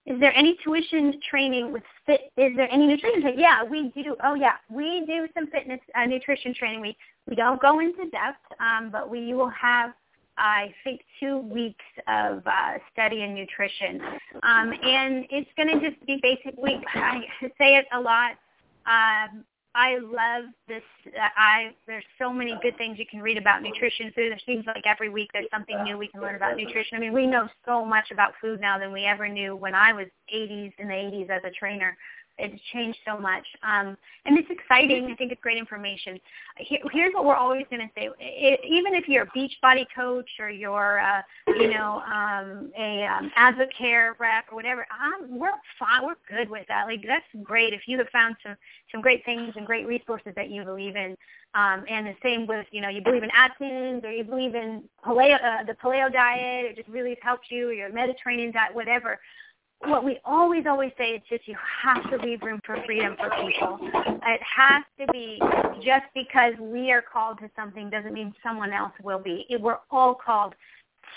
[0.07, 2.33] Is there any tuition training with fit?
[2.37, 3.41] Is there any nutrition training?
[3.41, 4.17] Yeah, we do.
[4.25, 6.81] Oh, yeah, we do some fitness uh, nutrition training.
[6.81, 6.97] We
[7.31, 9.93] we don't go into depth, um, but we will have
[10.37, 14.01] I think two weeks of uh, study in nutrition,
[14.43, 16.81] um, and it's going to just be basically.
[16.95, 17.21] I
[17.59, 18.33] say it a lot.
[18.87, 20.83] Um, I love this.
[21.07, 24.07] Uh, I there's so many good things you can read about nutrition.
[24.17, 24.33] Food.
[24.33, 26.97] There seems like every week there's something new we can learn about nutrition.
[26.97, 29.93] I mean, we know so much about food now than we ever knew when I
[29.93, 31.97] was 80s in the 80s as a trainer
[32.41, 33.47] it's changed so much.
[33.63, 35.11] Um, and it's exciting.
[35.11, 36.19] I think it's great information.
[36.57, 38.09] Here, here's what we're always going to say.
[38.19, 43.31] It, even if you're a Beachbody coach or you're, uh, you know, um, a um,
[43.37, 46.05] Advocare rep or whatever, um, we're fine.
[46.05, 46.87] We're good with that.
[46.87, 47.73] Like that's great.
[47.73, 48.57] If you have found some
[48.91, 51.17] some great things and great resources that you believe in,
[51.55, 54.85] um, and the same with, you know, you believe in Atkins or you believe in
[55.05, 59.19] paleo, uh, the paleo diet, it just really helps you, or your Mediterranean diet, whatever
[59.87, 63.31] what we always, always say is just you have to leave room for freedom for
[63.31, 63.79] people.
[63.81, 65.41] It has to be
[65.83, 69.47] just because we are called to something doesn't mean someone else will be.
[69.59, 70.55] We're all called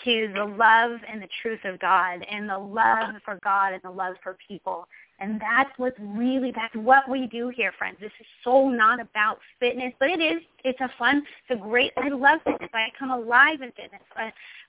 [0.05, 3.91] to the love and the truth of God and the love for God and the
[3.91, 4.87] love for people.
[5.19, 7.97] And that's what's really, that's what we do here, friends.
[7.99, 10.41] This is so not about fitness, but it is.
[10.63, 12.69] It's a fun, it's a great, I love fitness.
[12.73, 14.01] I come alive in fitness.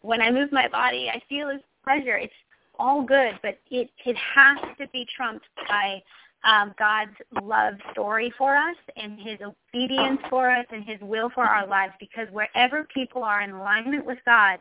[0.02, 2.16] When I move my body, I feel this pleasure.
[2.18, 2.32] It's
[2.78, 6.02] all good, but it it has to be trumped by
[6.44, 11.44] um, God's love story for us and His obedience for us and His will for
[11.44, 11.94] our lives.
[11.98, 14.58] Because wherever people are in alignment with God,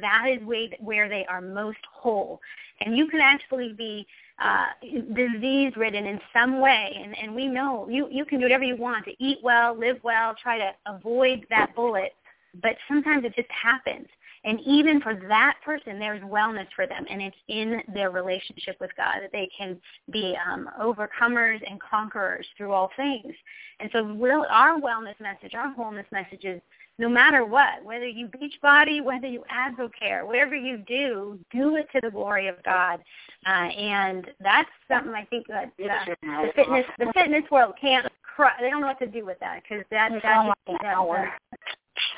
[0.00, 0.40] that is
[0.80, 2.40] where they are most whole.
[2.80, 4.06] And you can actually be
[4.42, 4.66] uh,
[5.14, 8.76] disease ridden in some way, and, and we know you, you can do whatever you
[8.76, 12.14] want to eat well, live well, try to avoid that bullet,
[12.60, 14.08] but sometimes it just happens.
[14.44, 18.90] And even for that person, there's wellness for them, and it's in their relationship with
[18.96, 19.80] God that they can
[20.10, 23.32] be um, overcomers and conquerors through all things.
[23.80, 26.60] And so we'll, our wellness message, our wholeness message is
[26.98, 31.88] no matter what, whether you beach body, whether you advocare, whatever you do, do it
[31.92, 33.00] to the glory of God.
[33.46, 38.06] Uh, and that's something I think that uh, the fitness the fitness world can't.
[38.60, 41.32] They don't know what to do with that because that that, that, that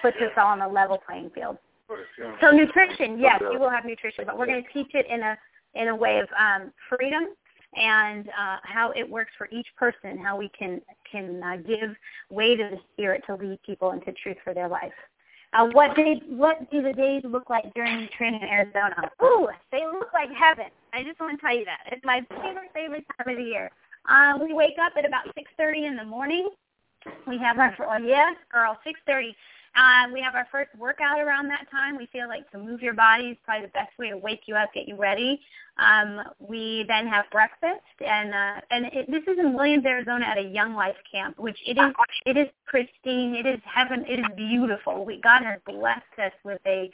[0.03, 1.59] puts us all on a level playing field.
[2.41, 5.39] So nutrition, yes, you will have nutrition, but we're going to teach it in a
[5.75, 7.27] in a way of um, freedom
[7.77, 11.95] and uh, how it works for each person, how we can can uh, give
[12.31, 14.93] way to the Spirit to lead people into truth for their life.
[15.53, 19.11] Uh, what day, what do the days look like during training in Arizona?
[19.23, 20.67] Ooh, they look like heaven.
[20.93, 21.81] I just want to tell you that.
[21.93, 23.71] It's my favorite, favorite time of the year.
[24.09, 26.49] Uh, we wake up at about 6.30 in the morning.
[27.27, 29.35] We have our, oh, yes, girl, 6.30.
[29.77, 31.99] Uh, we have our first workout around that time.
[31.99, 34.55] We feel like to move your body is probably the best way to wake you
[34.55, 35.39] up, get you ready.
[35.79, 40.39] Um, we then have breakfast, and uh, and it, this is in Williams, Arizona, at
[40.39, 41.93] a Young Life camp, which it is
[42.25, 45.05] it is pristine, it is heaven, it is beautiful.
[45.05, 46.91] We God has blessed us with a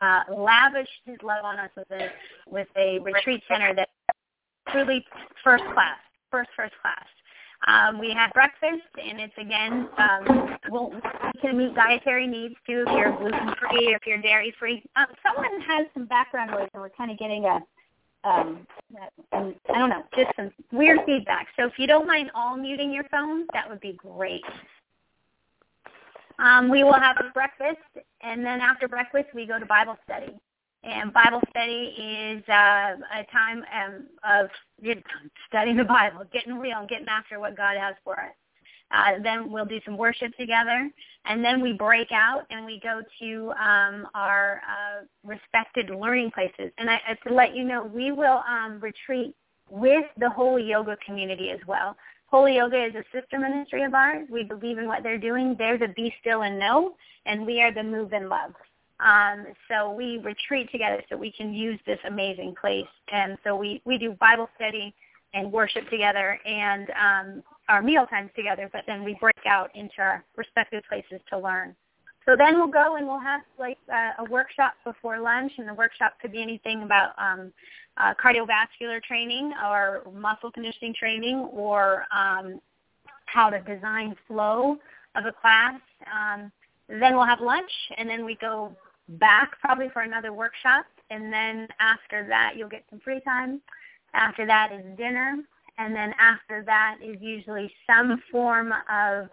[0.00, 2.08] uh, lavished His love on us with a
[2.46, 3.88] with a retreat center that
[4.70, 5.04] truly
[5.42, 5.98] first class,
[6.30, 7.06] first first class.
[7.66, 12.84] Um, we have breakfast, and it's again, um, we'll, we can meet dietary needs too
[12.86, 14.82] if you're gluten free, if you're dairy free.
[14.96, 17.60] Um, someone has some background noise, and we're kind of getting a,
[18.24, 18.66] um,
[19.32, 21.48] um, I don't know, just some weird feedback.
[21.58, 24.44] So if you don't mind all muting your phone, that would be great.
[26.38, 27.76] Um, we will have breakfast,
[28.22, 30.32] and then after breakfast, we go to Bible study.
[30.82, 34.48] And Bible study is uh, a time um, of
[35.48, 38.32] studying the Bible, getting real, and getting after what God has for us.
[38.92, 40.90] Uh, then we'll do some worship together,
[41.24, 46.72] and then we break out and we go to um, our uh, respected learning places.
[46.78, 49.36] And I, to let you know, we will um, retreat
[49.68, 51.96] with the Holy Yoga community as well.
[52.26, 54.26] Holy Yoga is a sister ministry of ours.
[54.30, 55.54] We believe in what they're doing.
[55.56, 56.94] They're the be still and know,
[57.26, 58.52] and we are the move and love.
[59.02, 62.86] Um, so we retreat together so we can use this amazing place.
[63.12, 64.94] And so we, we do Bible study
[65.32, 69.94] and worship together and um, our meal times together, but then we break out into
[69.98, 71.74] our respective places to learn.
[72.26, 75.74] So then we'll go and we'll have like uh, a workshop before lunch, and the
[75.74, 77.52] workshop could be anything about um,
[77.96, 82.60] uh, cardiovascular training or muscle conditioning training or um,
[83.26, 84.76] how to design flow
[85.14, 85.80] of a class.
[86.12, 86.52] Um,
[86.88, 88.76] then we'll have lunch, and then we go
[89.18, 93.60] back probably for another workshop, and then after that you'll get some free time.
[94.14, 95.36] After that is dinner,
[95.78, 99.28] and then after that is usually some form of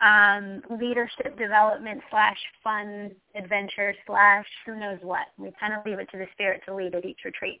[0.00, 5.26] um, leadership development slash fun adventure slash who knows what.
[5.38, 7.60] We kind of leave it to the spirit to lead at each retreat.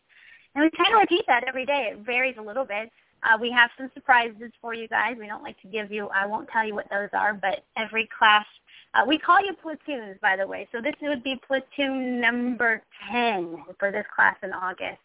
[0.54, 1.90] And we kind of repeat that every day.
[1.92, 2.90] It varies a little bit.
[3.22, 5.16] Uh, we have some surprises for you guys.
[5.18, 8.08] We don't like to give you, I won't tell you what those are, but every
[8.16, 8.46] class
[8.96, 10.66] uh, we call you platoons, by the way.
[10.72, 15.00] So this would be platoon number 10 for this class in August.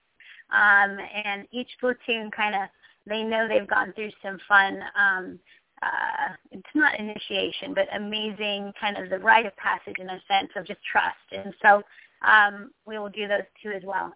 [0.52, 2.62] Um, and each platoon kind of,
[3.06, 5.40] they know they've gone through some fun, um,
[5.82, 10.52] uh, it's not initiation, but amazing kind of the rite of passage in a sense
[10.56, 11.16] of just trust.
[11.32, 11.82] And so
[12.26, 14.14] um, we will do those two as well.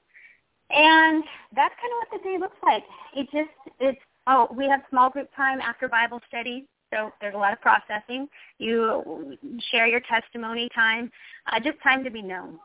[0.69, 1.23] And
[1.56, 2.84] that's kind of what the day looks like.
[3.15, 3.49] It just,
[3.80, 6.67] it's, oh, we have small group time after Bible study.
[6.93, 8.28] So there's a lot of processing.
[8.58, 9.38] You
[9.71, 11.12] share your testimony time,
[11.51, 12.60] uh, just time to be known.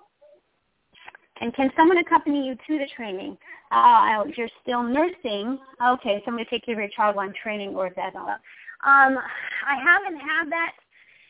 [1.41, 3.37] And can someone accompany you to the training?
[3.71, 7.91] Uh, you're still nursing, okay, so to take you to your child while training or
[7.97, 8.15] that.
[8.15, 8.39] Um,
[8.83, 10.73] I haven't had that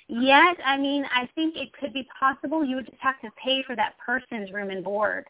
[0.09, 0.57] yet.
[0.65, 2.65] I mean, I think it could be possible.
[2.65, 5.27] You would just have to pay for that person's room and board.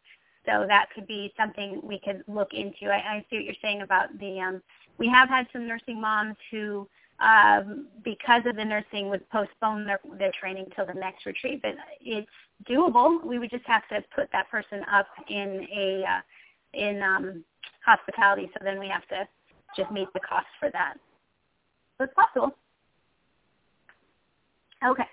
[0.51, 2.87] So that could be something we could look into.
[2.87, 4.41] I, I see what you're saying about the.
[4.41, 4.63] Um,
[4.99, 6.89] we have had some nursing moms who
[7.21, 11.61] um, because of the nursing would postpone their, their training till the next retreat.
[11.63, 12.27] But it's
[12.69, 13.25] doable.
[13.25, 16.21] We would just have to put that person up in a uh,
[16.75, 17.45] in um,
[17.85, 18.51] hospitality.
[18.55, 19.29] So then we have to
[19.77, 20.95] just meet the cost for that.
[21.99, 22.57] So it's possible.
[24.85, 25.05] Okay,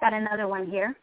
[0.00, 0.96] got another one here.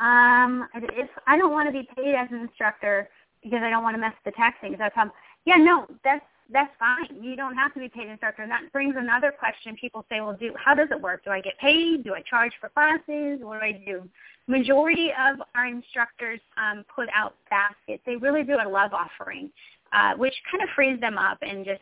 [0.00, 3.08] Um, if I don't want to be paid as an instructor
[3.42, 5.14] because I don't want to mess with the taxing, is that a problem?
[5.44, 7.22] Yeah, no, that's that's fine.
[7.22, 8.42] You don't have to be paid instructor.
[8.42, 9.76] And that brings another question.
[9.76, 11.24] People say, well, do how does it work?
[11.24, 12.04] Do I get paid?
[12.04, 13.40] Do I charge for classes?
[13.40, 14.08] What do I do?
[14.46, 18.02] Majority of our instructors um, put out baskets.
[18.04, 19.50] They really do a love offering,
[19.92, 21.80] uh, which kind of frees them up and just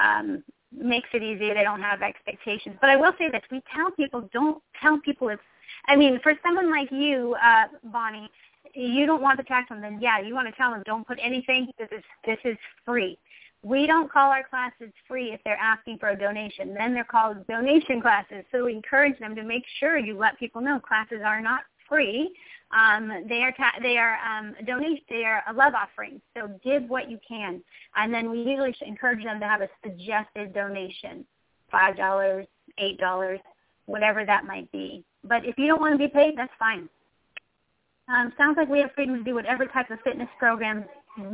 [0.00, 1.52] um, makes it easy.
[1.52, 2.76] They don't have expectations.
[2.80, 5.42] But I will say this: we tell people, don't tell people it's.
[5.86, 8.30] I mean, for someone like you, uh, Bonnie,
[8.74, 9.98] you don't want the tax them.
[10.00, 11.70] Yeah, you want to tell them, don't put anything.
[11.78, 13.18] This is this is free.
[13.62, 16.74] We don't call our classes free if they're asking for a donation.
[16.74, 18.44] Then they're called donation classes.
[18.52, 22.32] So we encourage them to make sure you let people know classes are not free.
[22.70, 26.20] Um, they are ta- they are um, donation they are a love offering.
[26.36, 27.62] So give what you can,
[27.94, 31.24] and then we usually encourage them to have a suggested donation,
[31.70, 32.46] five dollars,
[32.78, 33.40] eight dollars,
[33.86, 35.04] whatever that might be.
[35.24, 36.88] But if you don't want to be paid, that's fine.
[38.08, 40.84] Um, sounds like we have freedom to do whatever type of fitness program.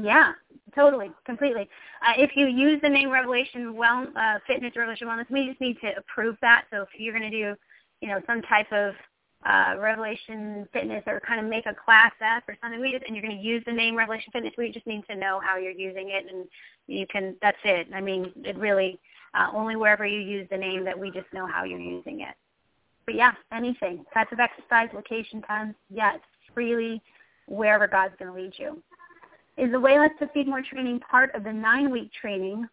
[0.01, 0.33] Yeah,
[0.75, 1.69] totally, completely.
[2.07, 5.79] Uh, if you use the name Revelation Well uh, Fitness Revelation Wellness, we just need
[5.81, 6.65] to approve that.
[6.71, 7.55] So if you're going to do,
[8.01, 8.95] you know, some type of
[9.45, 13.15] uh, Revelation Fitness or kind of make a class up or something, we just, and
[13.15, 15.73] you're going to use the name Revelation Fitness, we just need to know how you're
[15.73, 16.47] using it, and
[16.87, 17.37] you can.
[17.43, 17.89] That's it.
[17.93, 18.99] I mean, it really
[19.35, 22.35] uh, only wherever you use the name that we just know how you're using it.
[23.07, 24.05] But yeah, anything.
[24.15, 26.19] Types of exercise, location, times, yes
[26.55, 27.03] freely
[27.47, 28.83] wherever God's going to lead you.
[29.57, 32.67] Is the way to feed more training part of the nine-week training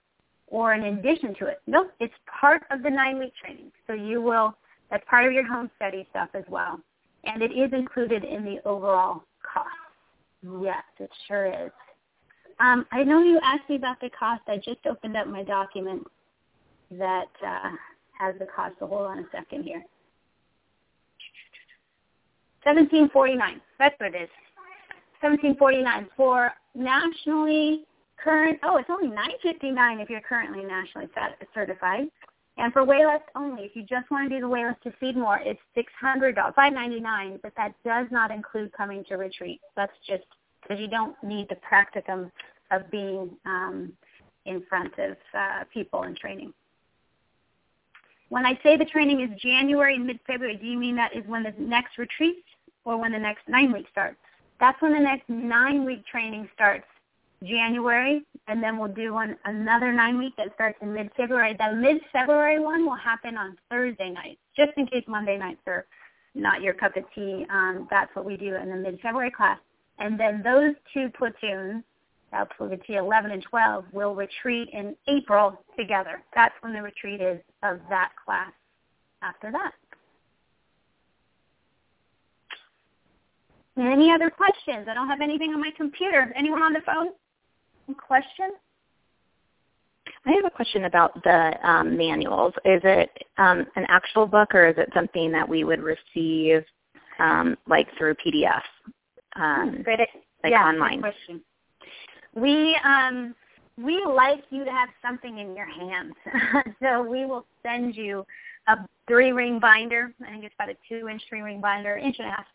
[0.47, 1.62] or in addition to it?
[1.68, 3.72] Nope, it's part of the nine-week training.
[3.88, 4.55] So you will,
[4.89, 6.80] that's part of your home study stuff as well.
[7.26, 9.68] And it is included in the overall cost.
[10.62, 11.72] Yes, it sure is.
[12.62, 14.41] Um, I know you asked me about the cost.
[14.47, 16.05] I just opened up my document
[16.91, 17.71] that uh,
[18.19, 18.75] has the cost.
[18.79, 19.83] So hold on a second here.
[22.63, 23.61] 1749.
[23.77, 24.29] That's what it is.
[25.21, 27.85] 1749 for nationally
[28.21, 28.59] current.
[28.63, 31.07] Oh, it's only 959 if you're currently nationally
[31.53, 32.07] certified.
[32.57, 34.91] And for Way Less only, if you just want to do the Way Less to
[34.99, 37.39] feed more, it's six hundred dollars, five ninety nine.
[37.41, 39.61] But that does not include coming to retreat.
[39.77, 40.23] That's just
[40.61, 42.29] because you don't need the practicum
[42.71, 43.93] of being um,
[44.45, 46.53] in front of uh, people and training.
[48.30, 51.43] When I say the training is January and mid-February, do you mean that is when
[51.43, 52.43] the next retreat
[52.86, 54.17] or when the next nine weeks starts?
[54.59, 56.86] That's when the next nine-week training starts,
[57.43, 61.55] January, and then we'll do one another nine-week that starts in mid-February.
[61.57, 65.88] The mid-February one will happen on Thursday nights, just in case Monday nights are
[66.36, 67.47] not your cup of tea.
[67.49, 69.59] Um, that's what we do in the mid-February class.
[69.97, 71.84] And then those two platoons
[72.86, 76.21] T 11 and 12 will retreat in April together.
[76.36, 78.51] That's when the retreat is of that class
[79.21, 79.73] after that.
[83.77, 84.88] Any other questions?
[84.89, 86.34] I don't have anything on my computer.
[86.36, 87.09] Anyone on the phone?
[87.95, 88.51] question?
[90.25, 92.53] I have a question about the um, manuals.
[92.65, 96.63] Is it um, an actual book or is it something that we would receive
[97.19, 98.61] um, like through PDF?
[99.36, 99.99] Um, Great.
[100.43, 100.99] Like yeah, online.
[100.99, 101.41] question.
[102.36, 103.36] We um,
[103.77, 106.13] we like you to have something in your hands,
[106.84, 108.25] so we will send you
[108.67, 108.77] a
[109.07, 110.13] three-ring binder.
[110.25, 112.45] I think it's about a two-inch three-ring binder, inch and a half.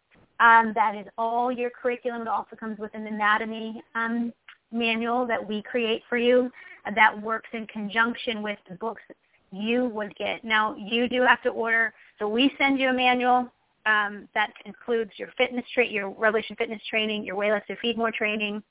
[0.41, 2.23] Um, that is all your curriculum.
[2.23, 4.33] It also comes with an anatomy um,
[4.71, 6.51] manual that we create for you
[6.95, 9.03] that works in conjunction with the books
[9.51, 10.45] you would get.
[10.45, 11.95] Now, you do have to order.
[12.19, 13.51] So we send you a manual
[13.87, 17.97] um, that includes your fitness, tra- your Revelation fitness training, your Way Less to Feed
[17.97, 18.63] More training,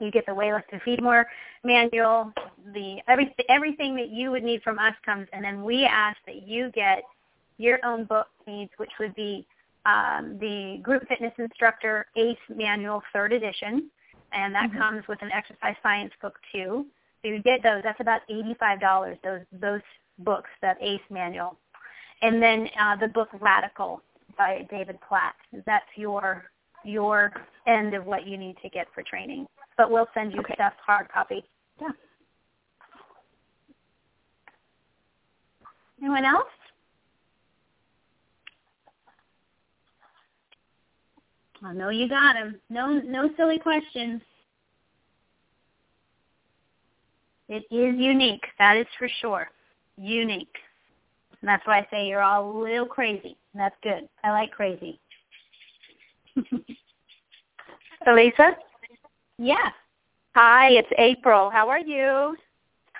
[0.00, 0.34] you get the
[0.70, 1.26] to Feed More
[1.64, 2.32] manual.
[2.74, 6.46] The every, everything that you would need from us comes, and then we ask that
[6.46, 7.02] you get
[7.58, 9.46] your own book needs, which would be
[9.86, 13.90] um, the Group Fitness Instructor ACE Manual, third edition,
[14.32, 14.78] and that mm-hmm.
[14.78, 16.86] comes with an exercise science book too.
[17.22, 17.82] So you get those.
[17.82, 19.18] That's about eighty-five dollars.
[19.22, 19.82] Those those
[20.18, 21.56] books, that ACE manual,
[22.22, 24.02] and then uh, the book Radical
[24.36, 25.34] by David Platt.
[25.66, 26.44] That's your
[26.84, 27.32] your
[27.66, 29.46] end of what you need to get for training
[29.80, 30.52] but we'll send you okay.
[30.52, 31.42] stuff hard copy.
[31.80, 31.88] Yeah.
[36.02, 36.44] Anyone else?
[41.64, 42.60] I know you got them.
[42.68, 44.20] No, no silly questions.
[47.48, 48.44] It is unique.
[48.58, 49.48] That is for sure.
[49.96, 50.58] Unique.
[51.40, 53.34] And that's why I say you're all a little crazy.
[53.54, 54.06] That's good.
[54.24, 55.00] I like crazy.
[58.06, 58.56] Alisa?
[59.40, 59.72] Yes.
[60.34, 61.48] Hi, it's April.
[61.48, 62.36] How are you?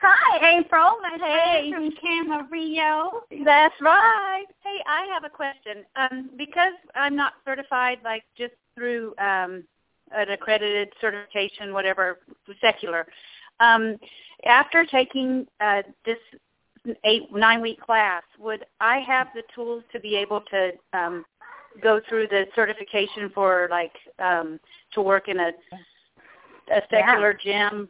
[0.01, 0.97] Hi, April.
[1.03, 1.70] My hey.
[1.70, 3.11] from Camarillo.
[3.45, 4.47] That's right.
[4.64, 5.84] Hey, I have a question.
[5.97, 9.64] Um, because I'm not certified, like just through um,
[10.12, 12.20] an accredited certification, whatever,
[12.59, 13.07] secular.
[13.61, 13.99] Um,
[14.47, 16.16] after taking uh, this
[17.05, 21.26] eight nine week class, would I have the tools to be able to um,
[21.82, 24.59] go through the certification for like um,
[24.95, 25.53] to work in a
[26.71, 27.68] a secular yeah.
[27.71, 27.89] gym,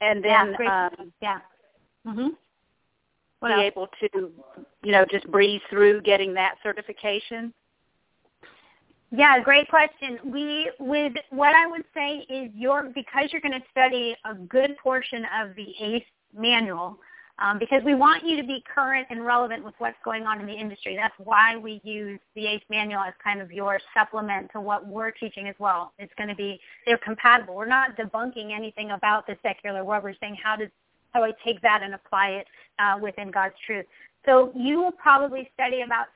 [0.00, 1.38] and then yeah, um, yeah.
[2.06, 2.28] Mm-hmm.
[3.40, 3.62] What be else?
[3.62, 4.30] able to,
[4.82, 7.52] you know, just breeze through getting that certification?
[9.10, 10.18] Yeah, great question.
[10.24, 14.76] We would what I would say is your because you're going to study a good
[14.82, 16.04] portion of the ACE
[16.36, 16.98] manual,
[17.38, 20.46] um, because we want you to be current and relevant with what's going on in
[20.46, 20.96] the industry.
[20.96, 25.12] That's why we use the ACE manual as kind of your supplement to what we're
[25.12, 25.92] teaching as well.
[25.98, 27.54] It's going to be they're compatible.
[27.54, 30.04] We're not debunking anything about the secular world.
[30.04, 30.68] We're saying how does
[31.12, 32.46] how do I take that and apply it
[32.78, 33.86] uh, within God's truth.
[34.26, 36.06] So you will probably study about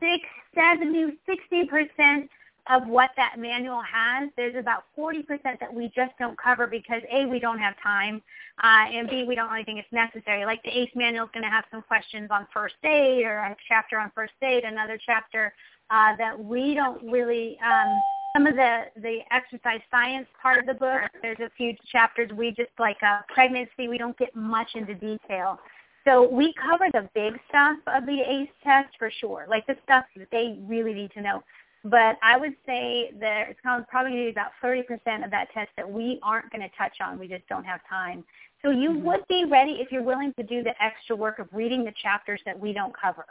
[0.00, 0.22] six,
[0.54, 2.28] seventy, sixty percent
[2.70, 4.30] of what that manual has.
[4.36, 5.24] There's about 40%
[5.60, 8.22] that we just don't cover because A, we don't have time,
[8.62, 10.44] uh, and B, we don't really think it's necessary.
[10.44, 13.56] Like the ACE manual is going to have some questions on first aid or a
[13.68, 15.52] chapter on first aid, another chapter
[15.90, 18.00] uh, that we don't really, um,
[18.34, 22.50] some of the, the exercise science part of the book, there's a few chapters we
[22.50, 25.58] just like uh, pregnancy, we don't get much into detail.
[26.04, 30.04] So we cover the big stuff of the ACE test for sure, like the stuff
[30.16, 31.42] that they really need to know.
[31.84, 35.70] But I would say that it's probably going to be about 30% of that test
[35.76, 37.18] that we aren't going to touch on.
[37.18, 38.24] We just don't have time.
[38.62, 39.06] So you Mm-hmm.
[39.06, 42.40] would be ready if you're willing to do the extra work of reading the chapters
[42.46, 43.26] that we don't cover,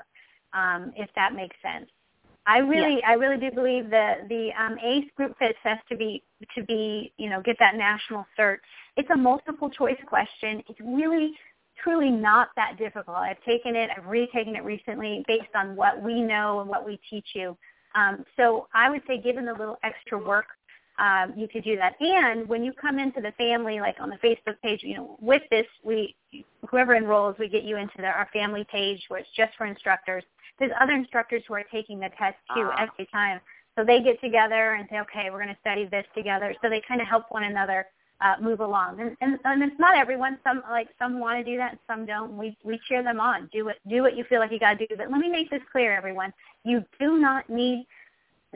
[0.53, 1.89] um, if that makes sense.
[2.45, 6.23] I really, I really do believe that the um, ACE group fit test to be
[6.55, 8.57] to be, you know, get that national cert.
[8.97, 10.63] It's a multiple choice question.
[10.69, 11.33] It's really,
[11.83, 13.17] truly not that difficult.
[13.17, 16.99] I've taken it, I've retaken it recently based on what we know and what we
[17.09, 17.57] teach you.
[17.95, 20.45] Um, so I would say given the little extra work,
[20.99, 21.95] um, you could do that.
[21.99, 25.41] And when you come into the family, like on the Facebook page, you know, with
[25.49, 26.15] this, we
[26.69, 30.23] whoever enrolls, we get you into the, our family page where it's just for instructors.
[30.59, 32.87] There's other instructors who are taking the test too Ah.
[32.87, 33.39] every time.
[33.75, 36.53] So they get together and say, okay, we're going to study this together.
[36.61, 37.87] So they kind of help one another
[38.23, 39.01] uh, move along.
[39.01, 40.39] And, and, and it's not everyone.
[40.43, 42.37] Some like some want to do that, some don't.
[42.37, 43.49] We we cheer them on.
[43.51, 44.95] Do what do what you feel like you got to do.
[44.95, 46.33] But let me make this clear, everyone.
[46.63, 47.85] You do not need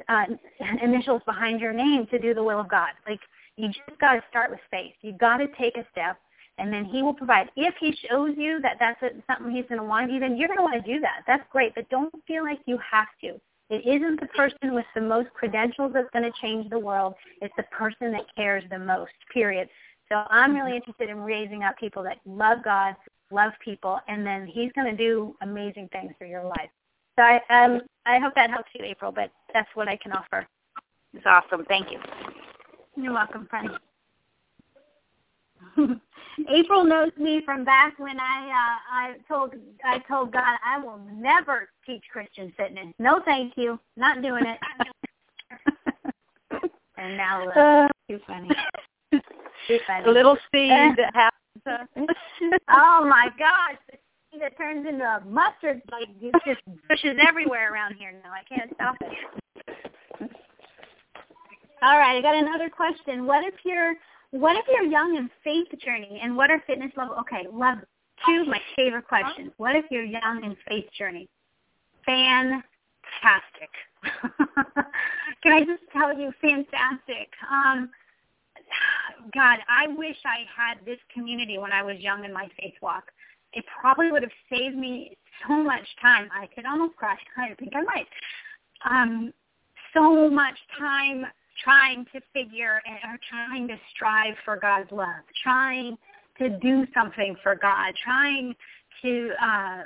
[0.07, 0.25] uh,
[0.81, 2.91] initials behind your name to do the will of God.
[3.07, 3.19] Like
[3.57, 4.93] you just got to start with faith.
[5.01, 6.17] You got to take a step,
[6.57, 7.49] and then He will provide.
[7.57, 10.47] If He shows you that that's a, something He's going to want you, then you're
[10.47, 11.23] going to want to do that.
[11.27, 13.39] That's great, but don't feel like you have to.
[13.69, 17.15] It isn't the person with the most credentials that's going to change the world.
[17.41, 19.11] It's the person that cares the most.
[19.33, 19.67] Period.
[20.09, 22.95] So I'm really interested in raising up people that love God,
[23.29, 26.69] love people, and then He's going to do amazing things for your life.
[27.17, 29.11] So I um I hope that helps you, April.
[29.11, 30.47] But that's what I can offer.
[31.13, 31.65] It's awesome.
[31.65, 31.99] Thank you.
[32.95, 33.69] You're welcome, friend.
[36.49, 39.53] April knows me from back when I uh, I told
[39.83, 42.87] I told God I will never teach Christian fitness.
[42.99, 44.59] No, thank you, not doing it.
[46.97, 48.49] and now look, Uh, too funny.
[49.67, 50.05] Too funny.
[50.05, 51.63] the little seed that happens.
[51.65, 51.85] Uh,
[52.69, 53.97] oh my gosh, the
[54.31, 58.31] seed that turns into a mustard like it just bushes everywhere around here now.
[58.31, 60.29] I can't stop it.
[61.81, 63.25] All right, I got another question.
[63.25, 63.95] What if you're
[64.31, 67.15] what if you're young in faith journey and what are fitness level?
[67.21, 67.77] Okay, love
[68.25, 69.51] two of my favorite questions.
[69.57, 71.29] What if you're young in faith journey?
[72.05, 72.63] Fantastic.
[75.43, 77.31] Can I just tell you, fantastic.
[77.49, 77.89] Um,
[79.33, 83.05] God, I wish I had this community when I was young in my faith walk.
[83.53, 85.17] It probably would have saved me
[85.47, 86.29] so much time.
[86.33, 87.15] I could almost cry.
[87.37, 88.07] I think I might.
[88.89, 89.33] Um,
[89.93, 91.25] so much time
[91.63, 95.97] trying to figure or trying to strive for God's love, trying
[96.37, 98.55] to do something for God, trying
[99.01, 99.83] to uh,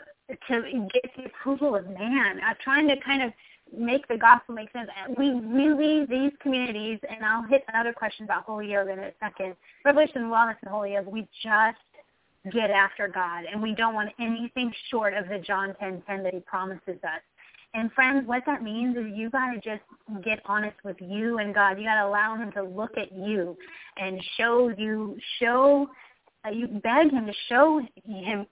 [0.48, 3.32] to get the approval of man, uh, trying to kind of
[3.78, 4.90] make the gospel make sense.
[5.18, 9.56] We really, these communities, and I'll hit another question about holy yoga in a second.
[9.86, 11.78] Revelation and Wellness and holy yoga, we just
[12.52, 16.40] get after God, and we don't want anything short of the John 10:10 that He
[16.40, 17.22] promises us.
[17.74, 19.82] And friends, what that means is you got to just
[20.24, 21.78] get honest with you and God.
[21.78, 23.58] You got to allow Him to look at you
[23.98, 25.90] and show you, show
[26.46, 28.46] uh, you beg Him to show Him,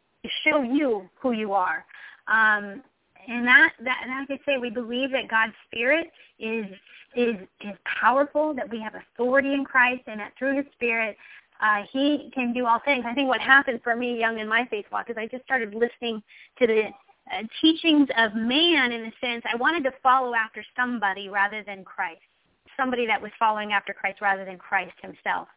[0.45, 1.85] show you who you are.
[2.27, 2.81] Um,
[3.27, 6.65] and that, that, and like I say, we believe that God's Spirit is
[7.15, 8.53] is is powerful.
[8.53, 11.17] That we have authority in Christ, and that through His Spirit,
[11.61, 13.03] uh, He can do all things.
[13.05, 15.73] I think what happened for me, young in my faith walk, is I just started
[15.73, 16.23] listening
[16.59, 16.83] to the
[17.31, 19.43] uh, teachings of man in a sense.
[19.51, 22.21] I wanted to follow after somebody rather than Christ,
[22.77, 25.47] somebody that was following after Christ rather than Christ himself.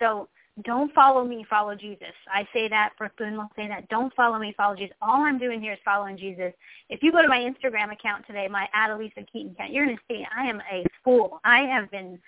[0.00, 0.28] So
[0.64, 2.12] don't follow me, follow Jesus.
[2.32, 3.88] I say that, Brooklyn will say that.
[3.88, 4.94] Don't follow me, follow Jesus.
[5.00, 6.52] All I'm doing here is following Jesus.
[6.88, 9.96] If you go to my Instagram account today, my at Alisa Keeton account, you're going
[9.96, 11.40] to see I am a fool.
[11.44, 12.18] I have been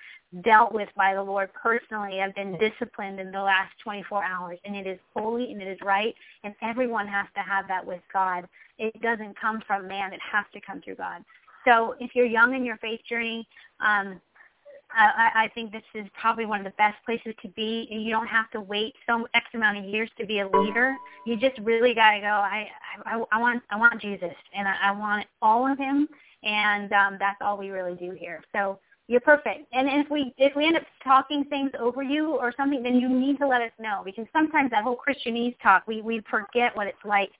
[0.43, 2.23] dealt with by the Lord personally.
[2.23, 5.79] I've been disciplined in the last 24 hours, and it is holy and it is
[5.83, 6.15] right,
[6.45, 8.49] and everyone has to have that with God.
[8.79, 10.13] It doesn't come from man.
[10.13, 11.23] It has to come through God.
[11.67, 13.47] So if you're young in your faith journey,
[13.81, 14.21] um,
[14.95, 17.89] I, I think this is probably one of the best places to be.
[17.91, 20.95] You don't have to wait so X amount of years to be a leader.
[21.27, 22.27] You just really got to go.
[22.27, 22.69] I,
[23.05, 26.09] I I want I want Jesus, and I, I want all of Him,
[26.43, 28.43] and um, that's all we really do here.
[28.53, 28.79] So
[29.09, 29.67] you're perfect.
[29.73, 33.09] And if we if we end up talking things over you or something, then you
[33.09, 36.87] need to let us know because sometimes that whole Christianese talk, we we forget what
[36.87, 37.31] it's like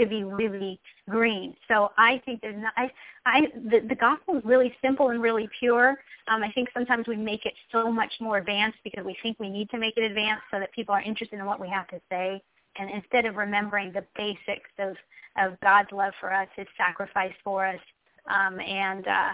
[0.00, 1.54] to be really green.
[1.66, 2.90] So I think there's not, I,
[3.26, 5.96] I, the, the gospel is really simple and really pure.
[6.28, 9.50] Um, I think sometimes we make it so much more advanced because we think we
[9.50, 12.00] need to make it advanced so that people are interested in what we have to
[12.10, 12.42] say.
[12.78, 14.96] And instead of remembering the basics of,
[15.36, 17.80] of God's love for us, His sacrifice for us,
[18.28, 19.32] um, and uh,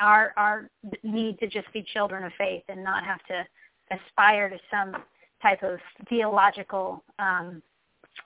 [0.00, 0.68] our our
[1.02, 3.46] need to just be children of faith and not have to
[3.92, 4.96] aspire to some
[5.40, 5.78] type of
[6.08, 7.62] theological um,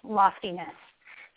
[0.05, 0.69] loftiness.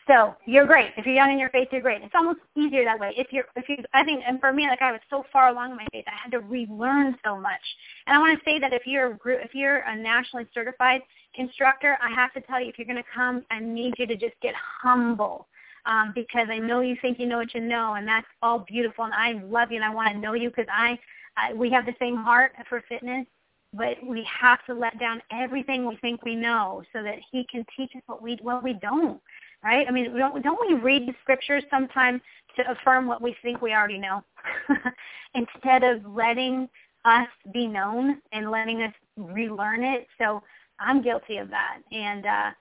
[0.08, 0.92] So you're great.
[0.98, 2.02] If you're young in your faith, you're great.
[2.02, 3.14] It's almost easier that way.
[3.16, 5.72] If you're, if you, I think, and for me, like I was so far along
[5.72, 7.62] in my faith, I had to relearn so much.
[8.06, 11.02] And I want to say that if you're, a group, if you're a nationally certified
[11.36, 14.16] instructor, I have to tell you, if you're going to come, I need you to
[14.18, 15.48] just get humble.
[15.86, 19.04] Um, because I know you think you know what you know, and that's all beautiful,
[19.04, 20.98] and I love you, and I want to know you because I,
[21.36, 23.26] I, we have the same heart for fitness,
[23.74, 27.66] but we have to let down everything we think we know so that He can
[27.76, 29.20] teach us what we what we don't
[29.64, 29.86] right?
[29.88, 32.22] I mean, don't, don't we read the scriptures sometimes
[32.58, 34.24] to affirm what we think we already know
[35.36, 36.70] instead of letting
[37.06, 40.08] us be known and letting us relearn it?
[40.18, 40.44] So
[40.80, 41.80] I'm guilty of that.
[41.92, 42.52] And uh,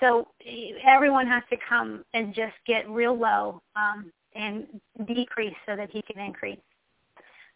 [0.00, 0.28] so
[0.86, 4.66] everyone has to come and just get real low um, and
[5.06, 6.58] decrease so that he can increase.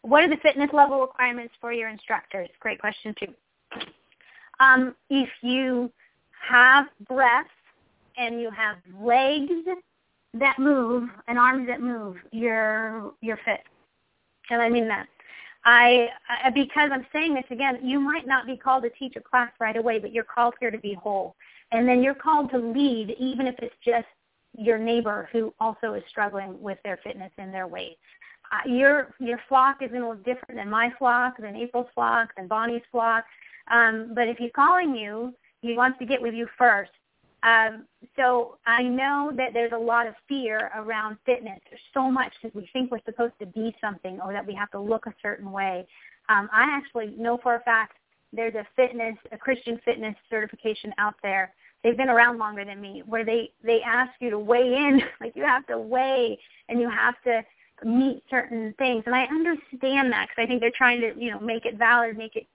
[0.02, 2.48] What are the fitness level requirements for your instructors?
[2.60, 3.34] Great question too.
[4.60, 5.90] Um, if you
[6.48, 7.46] have breath
[8.18, 9.52] and you have legs
[10.34, 13.60] that move and arms that move, you're you're fit.
[14.50, 15.06] And I mean that.
[15.64, 19.20] I, I because I'm saying this again, you might not be called to teach a
[19.20, 21.34] class right away, but you're called here to be whole.
[21.72, 24.06] And then you're called to lead even if it's just
[24.56, 27.98] your neighbor who also is struggling with their fitness and their weight.
[28.50, 32.48] Uh, your your flock is to look different than my flock, than April's flock, than
[32.48, 33.24] Bonnie's flock.
[33.70, 36.90] Um, but if he's calling you, he wants to get with you first
[37.42, 37.84] um,
[38.16, 41.60] so I know that there's a lot of fear around fitness.
[41.70, 44.70] There's so much because we think we're supposed to be something or that we have
[44.72, 45.86] to look a certain way.
[46.28, 47.94] Um, I actually know for a fact
[48.32, 51.54] there's a fitness, a Christian fitness certification out there.
[51.84, 55.36] They've been around longer than me, where they they ask you to weigh in, like
[55.36, 57.42] you have to weigh and you have to
[57.84, 59.04] meet certain things.
[59.06, 62.18] And I understand that because I think they're trying to you know make it valid,
[62.18, 62.48] make it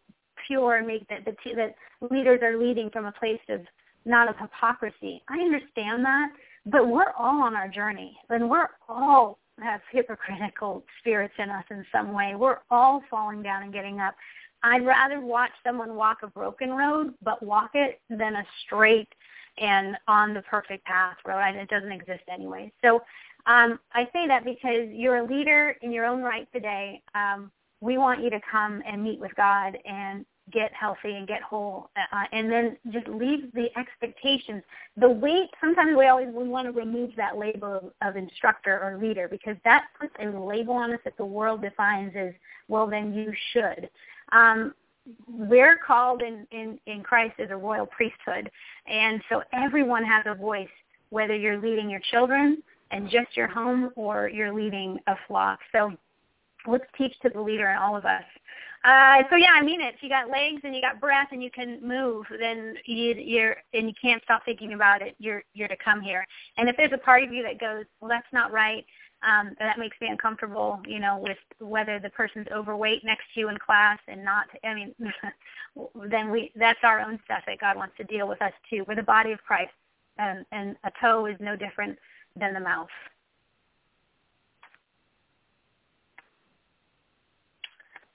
[0.45, 1.75] pure, make that the that
[2.11, 3.61] leaders are leading from a place of
[4.05, 5.21] not of hypocrisy.
[5.29, 6.29] I understand that,
[6.65, 11.85] but we're all on our journey, and we're all have hypocritical spirits in us in
[11.91, 12.33] some way.
[12.35, 14.15] We're all falling down and getting up.
[14.63, 19.09] I'd rather watch someone walk a broken road, but walk it than a straight
[19.57, 21.41] and on the perfect path road.
[21.45, 22.71] And It doesn't exist anyway.
[22.83, 23.01] So
[23.45, 27.01] um, I say that because you're a leader in your own right today.
[27.13, 27.51] Um,
[27.81, 31.89] we want you to come and meet with God and get healthy and get whole
[31.97, 34.61] uh, and then just leave the expectations
[34.97, 38.97] the weight sometimes we always we want to remove that label of, of instructor or
[38.97, 42.33] leader because that puts a label on us that the world defines as
[42.67, 43.89] well then you should
[44.31, 44.73] um,
[45.27, 48.49] we're called in, in, in Christ as a royal priesthood.
[48.87, 50.69] And so everyone has a voice,
[51.09, 55.59] whether you're leading your children and just your home or you're leading a flock.
[55.71, 55.93] So
[56.67, 58.23] let's teach to the leader in all of us
[58.83, 59.95] uh, so yeah, I mean it.
[59.95, 63.55] If you got legs and you got breath and you can move, then you, you're
[63.73, 65.15] and you can't stop thinking about it.
[65.19, 66.25] You're you're to come here.
[66.57, 68.85] And if there's a part of you that goes, well, that's not right.
[69.25, 73.47] Um, that makes me uncomfortable, you know, with whether the person's overweight next to you
[73.47, 74.47] in class and not.
[74.65, 74.93] I mean,
[76.09, 78.83] then we that's our own stuff that God wants to deal with us too.
[78.85, 79.71] We're the body of Christ,
[80.17, 81.97] and and a toe is no different
[82.35, 82.89] than the mouth.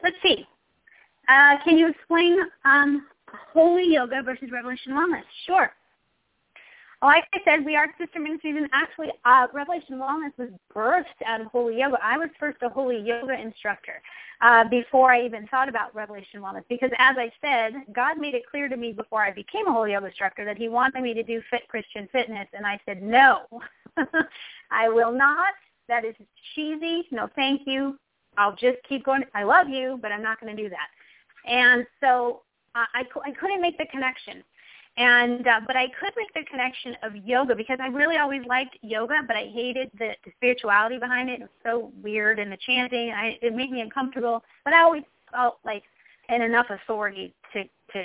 [0.03, 0.47] Let's see.
[1.29, 3.07] Uh, can you explain um,
[3.53, 5.25] holy yoga versus Revelation Wellness?
[5.47, 5.71] Sure.
[7.03, 11.41] like I said, we are sister ministries, and actually, uh, Revelation Wellness was birthed out
[11.41, 11.99] of Holy Yoga.
[12.03, 14.01] I was first a Holy Yoga instructor
[14.41, 18.45] uh, before I even thought about Revelation Wellness, because as I said, God made it
[18.51, 21.23] clear to me before I became a Holy Yoga instructor that He wanted me to
[21.23, 23.43] do Fit Christian Fitness, and I said no,
[24.71, 25.53] I will not.
[25.89, 26.15] That is
[26.55, 27.07] cheesy.
[27.11, 27.99] No, thank you.
[28.39, 29.25] I'll just keep going.
[29.35, 30.89] I love you, but I'm not going to do that.
[31.45, 32.43] And so
[32.75, 34.43] uh, I, I couldn't make the connection.
[34.97, 38.77] And uh, but I could make the connection of yoga because I really always liked
[38.83, 41.35] yoga, but I hated the, the spirituality behind it.
[41.35, 43.13] It was so weird and the chanting.
[43.13, 44.43] I, it made me uncomfortable.
[44.65, 45.85] But I always felt like
[46.29, 47.63] an enough authority to
[47.93, 48.05] to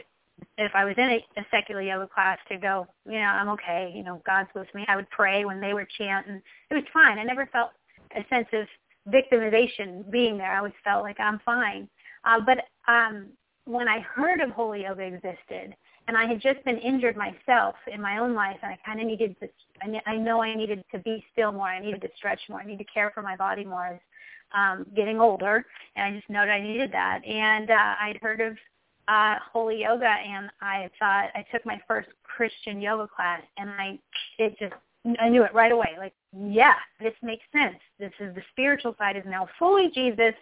[0.60, 3.92] if I was in a, a secular yoga class to go, you know, I'm okay.
[3.96, 4.86] You know, God's with me.
[4.88, 6.42] I would pray when they were chanting.
[6.70, 7.18] It was fine.
[7.18, 7.72] I never felt
[8.16, 8.68] a sense of
[9.10, 10.52] victimization being there.
[10.52, 11.90] I always felt like I'm fine.
[12.24, 13.28] Uh, but um,
[13.66, 15.76] when I heard of Holy Yoga existed,
[16.08, 19.08] and I had just been injured myself in my own life, and I kind of
[19.08, 19.50] needed to.
[19.82, 21.68] I ne- I know I needed to be still more.
[21.68, 22.60] I needed to stretch more.
[22.60, 24.00] I needed to care for my body more as
[24.54, 27.26] um, getting older, and I just noted I needed that.
[27.26, 28.58] And uh, I'd heard of
[29.08, 34.00] uh, Holy Yoga, and I thought I took my first Christian yoga class, and I
[34.38, 34.74] it just
[35.20, 35.96] I knew it right away.
[35.98, 37.78] Like, yeah, this makes sense.
[38.00, 40.34] This is the spiritual side is now fully Jesus.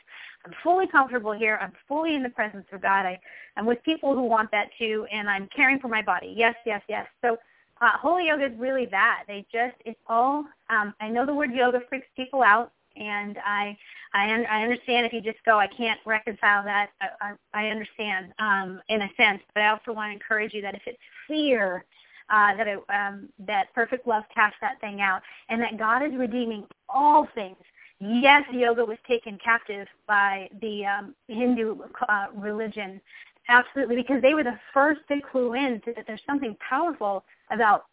[0.45, 1.59] I'm fully comfortable here.
[1.61, 3.05] I'm fully in the presence of God.
[3.05, 3.19] I,
[3.57, 6.33] I'm with people who want that too, and I'm caring for my body.
[6.35, 7.05] Yes, yes, yes.
[7.21, 7.37] So
[7.81, 9.23] uh, Holy Yoga is really that.
[9.27, 13.77] They just, it's all, um, I know the word yoga freaks people out, and I,
[14.13, 16.89] I, un- I understand if you just go, I can't reconcile that.
[17.01, 17.07] I,
[17.53, 20.75] I, I understand um, in a sense, but I also want to encourage you that
[20.75, 21.83] if it's fear,
[22.32, 26.13] uh, that it, um, that perfect love casts that thing out, and that God is
[26.15, 27.57] redeeming all things.
[27.99, 31.75] Yes, yoga was taken captive by the um, Hindu
[32.09, 32.99] uh, religion,
[33.47, 37.86] absolutely, because they were the first to clue in to that there's something powerful about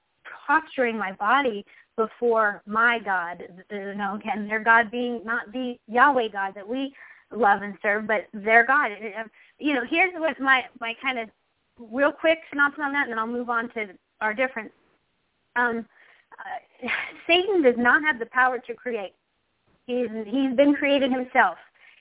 [0.46, 1.66] posturing my body
[1.96, 6.94] before my God, you know, again, their God being not the Yahweh God that we
[7.34, 8.92] love and serve, but their God.
[9.58, 11.28] You know, here's what my my kind of
[11.78, 13.88] real quick synopsis on that, and then I'll move on to
[14.20, 14.70] are different.
[15.56, 15.86] Um,
[16.38, 16.88] uh,
[17.26, 19.14] Satan does not have the power to create.
[19.86, 21.56] He's he's been created himself.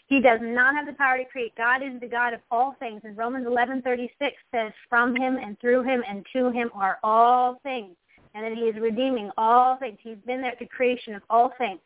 [0.07, 1.53] He does not have the power to create.
[1.55, 3.01] God is the God of all things.
[3.03, 7.95] And Romans 11:36 says, "From him and through him and to him are all things."
[8.33, 9.97] And that he is redeeming all things.
[10.01, 11.79] He's been there at the creation of all things.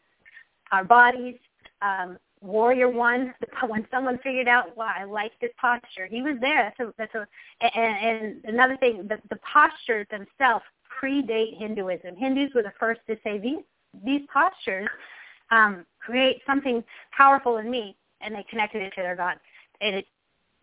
[0.72, 1.38] Our bodies,
[1.82, 3.34] um, Warrior One,
[3.68, 6.74] when someone figured out, wow, I like this posture, he was there.
[6.78, 7.28] That's a, that's a,
[7.78, 10.66] and, and another thing, the, the postures themselves
[11.02, 12.16] predate Hinduism.
[12.16, 13.60] Hindus were the first to say these
[14.06, 14.88] these postures
[15.52, 19.36] um, create something powerful in me, and they connected it to their God.
[19.82, 20.06] And it,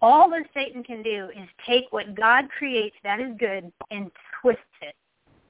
[0.01, 4.11] all that Satan can do is take what God creates that is good and
[4.41, 4.95] twist it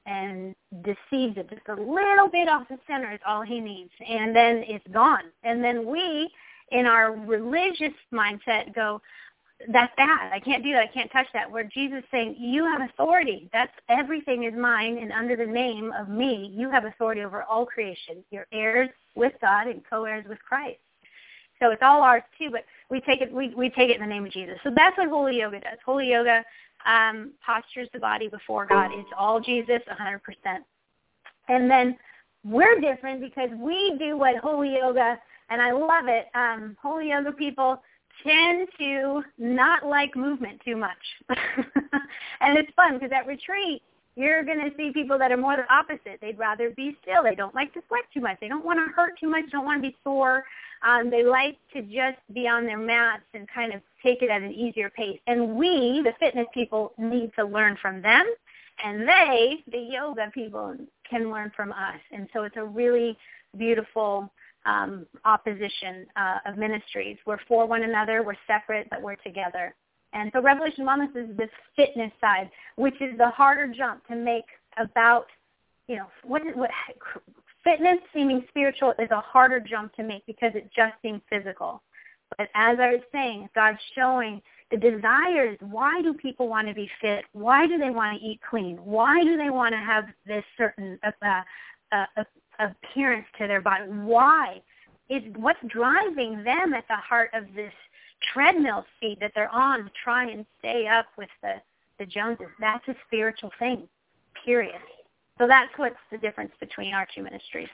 [0.09, 3.91] and deceives it just a little bit off the center is all he needs.
[4.09, 5.25] And then it's gone.
[5.45, 6.31] And then we
[6.71, 9.01] in our religious mindset go
[9.73, 10.33] that's bad.
[10.33, 10.85] I can't do that.
[10.85, 11.51] I can't touch that.
[11.51, 13.51] Where jesus saying you have authority.
[13.53, 16.53] That's everything is mine and under the name of me.
[16.55, 18.25] You have authority over all creation.
[18.31, 20.79] You're heirs with god and co-heirs with christ.
[21.61, 24.07] So it's all ours too but we take it we, we take it in the
[24.07, 24.57] name of jesus.
[24.63, 25.79] So that's what holy yoga does.
[25.85, 26.45] Holy yoga
[26.87, 28.91] um, postures the body before God.
[28.93, 30.21] It's all Jesus, 100%.
[31.49, 31.97] And then
[32.45, 35.19] we're different because we do what Holy Yoga,
[35.51, 36.27] and I love it.
[36.35, 37.83] Um, Holy Yoga people
[38.23, 40.97] tend to not like movement too much.
[41.29, 43.83] and it's fun because at retreat,
[44.19, 46.19] you're going to see people that are more the opposite.
[46.21, 47.23] They'd rather be still.
[47.23, 48.39] They don't like to sweat too much.
[48.41, 49.45] They don't want to hurt too much.
[49.45, 50.45] They don't want to be sore.
[50.87, 54.43] Um, they like to just be on their mats and kind of take it at
[54.43, 55.21] an easier pace.
[55.29, 58.27] And we, the fitness people, need to learn from them.
[58.85, 60.75] And they, the yoga people,
[61.09, 62.01] can learn from us.
[62.11, 63.17] And so it's a really
[63.57, 64.29] beautiful
[64.67, 67.19] um, opposition uh, of ministries.
[67.25, 68.25] We're for one another.
[68.25, 69.75] We're separate, but we're together.
[70.13, 74.47] And so Revelation Wellness is this fitness side, which is the harder jump to make
[74.79, 75.27] about,
[75.87, 76.71] you know, what, what
[77.63, 81.83] fitness seeming spiritual is a harder jump to make because it just seems physical.
[82.37, 85.57] But as I was saying, God's showing the desires.
[85.61, 87.25] Why do people want to be fit?
[87.33, 88.77] Why do they want to eat clean?
[88.77, 91.43] Why do they want to have this certain uh,
[91.93, 92.25] uh, uh,
[92.59, 93.85] appearance to their body?
[93.85, 94.61] Why?
[95.09, 97.73] Is what's driving them at the heart of this
[98.33, 101.55] treadmill speed that they're on to try and stay up with the,
[101.99, 102.47] the Joneses.
[102.61, 103.89] That's a spiritual thing,
[104.45, 104.81] period.
[105.39, 107.69] So that's what's the difference between our two ministries.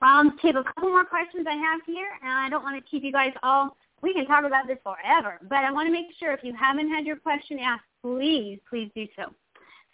[0.00, 3.02] Um, take a couple more questions I have here, and I don't want to keep
[3.02, 6.32] you guys all we can talk about this forever, but I want to make sure
[6.32, 9.32] if you haven't had your question asked, please, please do so.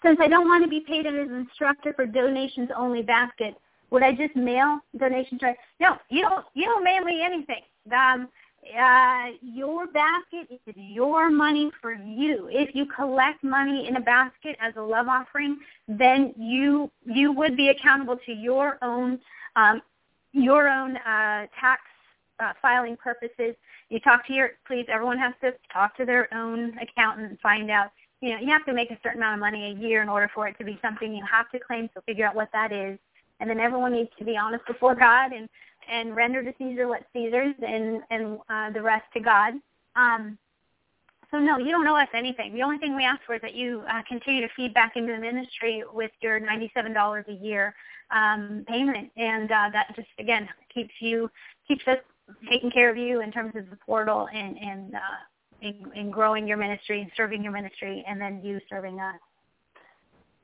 [0.02, 3.54] Since I don't want to be paid as an instructor for donations only basket,
[3.90, 5.40] would I just mail donations?
[5.42, 5.56] Right?
[5.80, 6.44] No, you don't.
[6.54, 7.62] You don't mail me anything.
[7.92, 8.28] Um,
[8.78, 12.48] uh, your basket is your money for you.
[12.50, 17.56] If you collect money in a basket as a love offering, then you you would
[17.56, 19.20] be accountable to your own
[19.56, 19.82] um,
[20.32, 21.82] your own uh, tax
[22.40, 23.54] uh, filing purposes.
[23.90, 24.86] You talk to your please.
[24.88, 27.90] Everyone has to talk to their own accountant and find out.
[28.20, 30.30] You know, you have to make a certain amount of money a year in order
[30.34, 31.90] for it to be something you have to claim.
[31.92, 32.98] So figure out what that is,
[33.44, 35.50] and then everyone needs to be honest before God and
[35.86, 39.52] and render to Caesar what Caesar's, and and uh, the rest to God.
[39.96, 40.38] Um,
[41.30, 42.54] so no, you don't owe us anything.
[42.54, 45.12] The only thing we ask for is that you uh, continue to feed back into
[45.12, 47.74] the ministry with your ninety-seven dollars a year
[48.10, 51.30] um, payment, and uh, that just again keeps you
[51.68, 51.98] keeps us
[52.50, 55.18] taking care of you in terms of the portal and and uh,
[55.60, 59.20] in, in growing your ministry and serving your ministry, and then you serving us.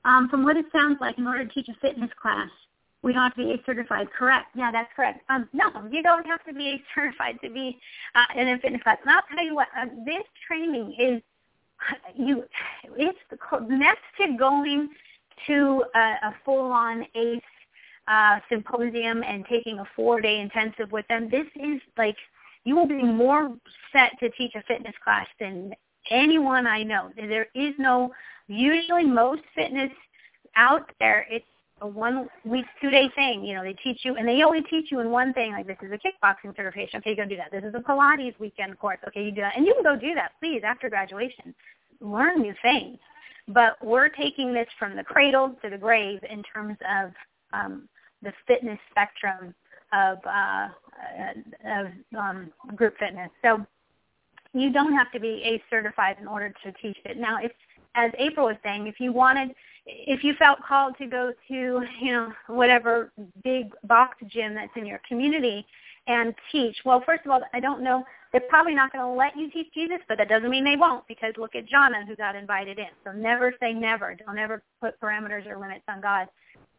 [0.04, 2.50] Um, from what it sounds like, in order to teach a fitness class,
[3.02, 4.08] we don't have to be ACE certified.
[4.16, 4.46] Correct.
[4.54, 5.22] Yeah, that's correct.
[5.30, 7.78] Um, no, you don't have to be ACE certified to be
[8.14, 8.98] uh, in a fitness class.
[9.02, 11.22] And I'll tell you what, uh, this training is
[12.14, 12.44] you.
[12.96, 13.18] It's
[13.68, 14.90] next to going
[15.46, 17.40] to a, a full-on ACE
[18.06, 21.30] uh, symposium and taking a four-day intensive with them.
[21.30, 22.16] This is like
[22.64, 23.54] you will be more
[23.92, 25.72] set to teach a fitness class than
[26.10, 27.10] anyone I know.
[27.16, 28.12] There is no
[28.48, 29.90] usually most fitness
[30.56, 31.26] out there.
[31.30, 31.46] It's
[31.80, 33.44] a one week, two day thing.
[33.44, 35.52] You know, they teach you, and they only teach you in one thing.
[35.52, 36.98] Like this is a kickboxing certification.
[36.98, 37.50] Okay, you go do that.
[37.50, 38.98] This is a Pilates weekend course.
[39.08, 41.54] Okay, you do that, and you can go do that, please, after graduation.
[42.00, 42.98] Learn new things.
[43.48, 47.10] But we're taking this from the cradle to the grave in terms of
[47.52, 47.88] um,
[48.22, 49.54] the fitness spectrum
[49.92, 50.68] of uh,
[51.66, 53.30] of um, group fitness.
[53.42, 53.66] So
[54.52, 57.16] you don't have to be a certified in order to teach it.
[57.16, 57.52] Now, if
[57.94, 59.54] as April was saying, if you wanted
[59.86, 61.54] if you felt called to go to,
[62.00, 63.12] you know, whatever
[63.42, 65.66] big box gym that's in your community
[66.06, 69.36] and teach, well, first of all, I don't know, they're probably not going to let
[69.36, 72.36] you teach Jesus, but that doesn't mean they won't because look at Jonna who got
[72.36, 72.86] invited in.
[73.04, 74.14] So never say never.
[74.14, 76.28] Don't ever put parameters or limits on God.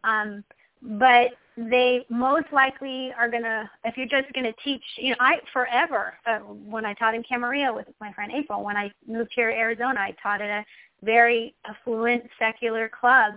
[0.04, 0.44] Um,
[0.82, 5.18] but they most likely are going to, if you're just going to teach, you know,
[5.20, 9.32] I forever, uh, when I taught in Camarillo with my friend April, when I moved
[9.36, 10.66] here to Arizona, I taught at a
[11.04, 13.34] very affluent secular club.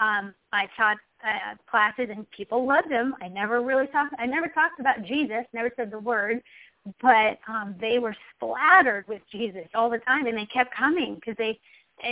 [0.00, 3.14] Um, I taught uh, classes and people loved them.
[3.20, 4.14] I never really talked.
[4.18, 5.44] I never talked about Jesus.
[5.52, 6.42] Never said the word,
[7.00, 11.36] but um, they were splattered with Jesus all the time, and they kept coming because
[11.38, 11.58] they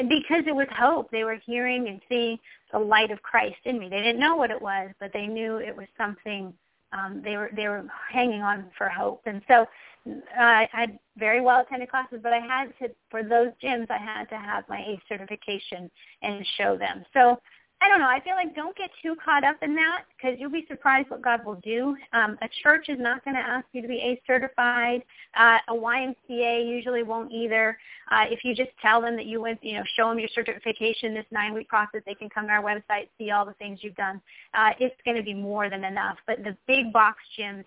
[0.08, 1.10] because it was hope.
[1.10, 2.38] They were hearing and seeing
[2.72, 3.88] the light of Christ in me.
[3.88, 6.54] They didn't know what it was, but they knew it was something.
[6.92, 9.66] Um, they were they were hanging on for hope, and so
[10.06, 13.98] uh, I had very well attended classes, but I had to, for those gyms, I
[13.98, 15.90] had to have my ACE certification
[16.22, 17.04] and show them.
[17.14, 17.38] So
[17.84, 18.08] I don't know.
[18.08, 21.20] I feel like don't get too caught up in that because you'll be surprised what
[21.20, 21.94] God will do.
[22.14, 25.02] Um, a church is not going to ask you to be ACE certified.
[25.36, 27.76] Uh, a YMCA usually won't either.
[28.10, 31.12] Uh, if you just tell them that you went, you know, show them your certification,
[31.12, 34.18] this nine-week process, they can come to our website, see all the things you've done.
[34.54, 36.16] Uh, it's going to be more than enough.
[36.26, 37.64] But the big box gyms,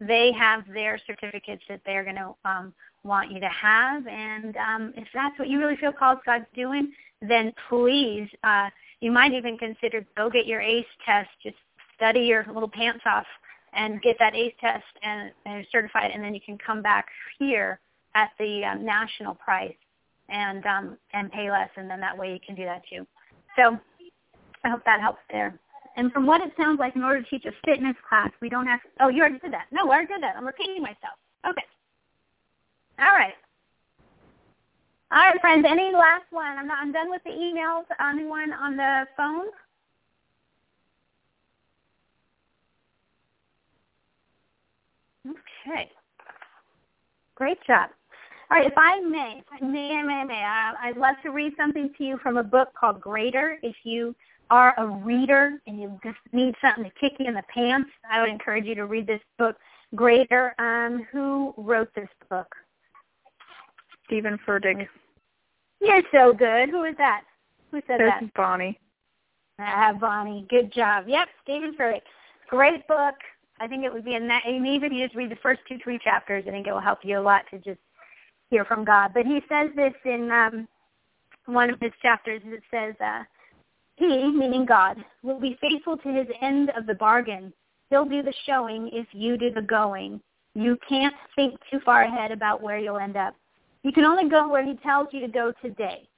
[0.00, 2.72] they have their certificates that they're going to um,
[3.04, 4.06] want you to have.
[4.06, 8.28] And um, if that's what you really feel called God's doing, then please.
[8.42, 8.68] Uh,
[9.00, 11.30] you might even consider go get your ACE test.
[11.42, 11.56] Just
[11.96, 13.26] study your little pants off
[13.72, 17.06] and get that ACE test and, and certify it, and then you can come back
[17.38, 17.78] here
[18.14, 19.74] at the um, national price
[20.28, 23.06] and um, and pay less, and then that way you can do that too.
[23.56, 23.78] So
[24.64, 25.58] I hope that helps there.
[25.96, 28.66] And from what it sounds like, in order to teach a fitness class, we don't
[28.66, 28.80] have.
[29.00, 29.66] Oh, you already did that.
[29.72, 30.36] No, I already did that.
[30.36, 31.18] I'm repeating myself.
[31.48, 31.64] Okay.
[32.98, 33.34] All right.
[35.12, 35.66] All right, friends.
[35.68, 36.56] Any last one?
[36.56, 36.78] I'm not.
[36.80, 37.84] I'm done with the emails.
[38.00, 39.46] Anyone on the phone?
[45.26, 45.90] Okay.
[47.34, 47.90] Great job.
[48.50, 51.52] All right, if I may, if I may, may, may, I, I'd love to read
[51.56, 53.58] something to you from a book called Greater.
[53.62, 54.14] If you
[54.50, 58.20] are a reader and you just need something to kick you in the pants, I
[58.20, 59.56] would encourage you to read this book,
[59.94, 60.54] Greater.
[60.58, 62.46] Um, who wrote this book?
[64.06, 64.86] Steven Furtick.
[65.80, 66.68] You're so good.
[66.68, 67.22] Who is that?
[67.70, 68.34] Who said this that?
[68.34, 68.78] Bonnie.
[69.58, 70.46] Ah, Bonnie.
[70.50, 71.04] Good job.
[71.06, 72.02] Yep, Steven Furtick.
[72.48, 73.14] Great book.
[73.60, 75.60] I think it would be in that, and even if you just read the first
[75.68, 77.78] two, three chapters, I think it will help you a lot to just
[78.48, 79.12] hear from God.
[79.12, 80.66] But he says this in um,
[81.44, 82.40] one of his chapters.
[82.44, 83.22] It says, uh,
[84.00, 87.52] he, meaning God, will be faithful to his end of the bargain.
[87.90, 90.20] He'll do the showing if you do the going.
[90.54, 93.36] You can't think too far ahead about where you'll end up.
[93.82, 96.08] You can only go where he tells you to go today.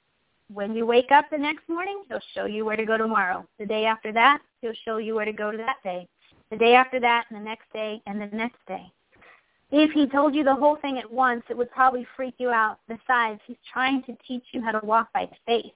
[0.53, 3.45] When you wake up the next morning, he'll show you where to go tomorrow.
[3.59, 6.07] The day after that, he'll show you where to go to that day.
[6.51, 8.93] The day after that, and the next day, and the next day.
[9.73, 12.79] If he told you the whole thing at once, it would probably freak you out.
[12.87, 15.73] Besides, he's trying to teach you how to walk by faith.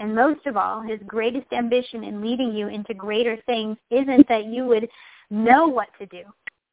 [0.00, 4.46] And most of all, his greatest ambition in leading you into greater things isn't that
[4.46, 4.88] you would
[5.30, 6.22] know what to do.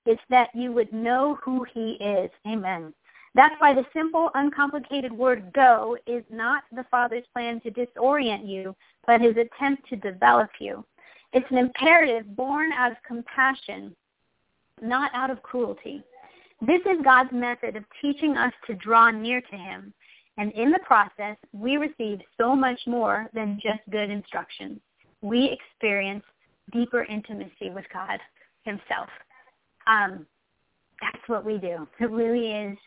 [0.05, 2.31] It's that you would know who he is.
[2.47, 2.93] Amen.
[3.33, 8.75] That's why the simple, uncomplicated word go is not the Father's plan to disorient you,
[9.07, 10.83] but his attempt to develop you.
[11.31, 13.95] It's an imperative born out of compassion,
[14.81, 16.03] not out of cruelty.
[16.61, 19.93] This is God's method of teaching us to draw near to him.
[20.37, 24.79] And in the process, we receive so much more than just good instruction.
[25.21, 26.23] We experience
[26.71, 28.19] deeper intimacy with God
[28.63, 29.09] himself.
[29.87, 30.25] Um,
[31.01, 31.87] that's what we do.
[31.99, 32.77] It really is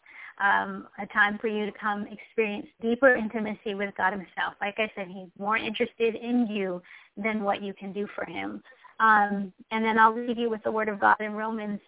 [0.43, 4.55] um, a time for you to come experience deeper intimacy with God himself.
[4.61, 6.83] Like I said, he's more interested in you
[7.17, 8.63] than what you can do for him.
[9.01, 11.81] Um, and then I'll leave you with the word of God in Romans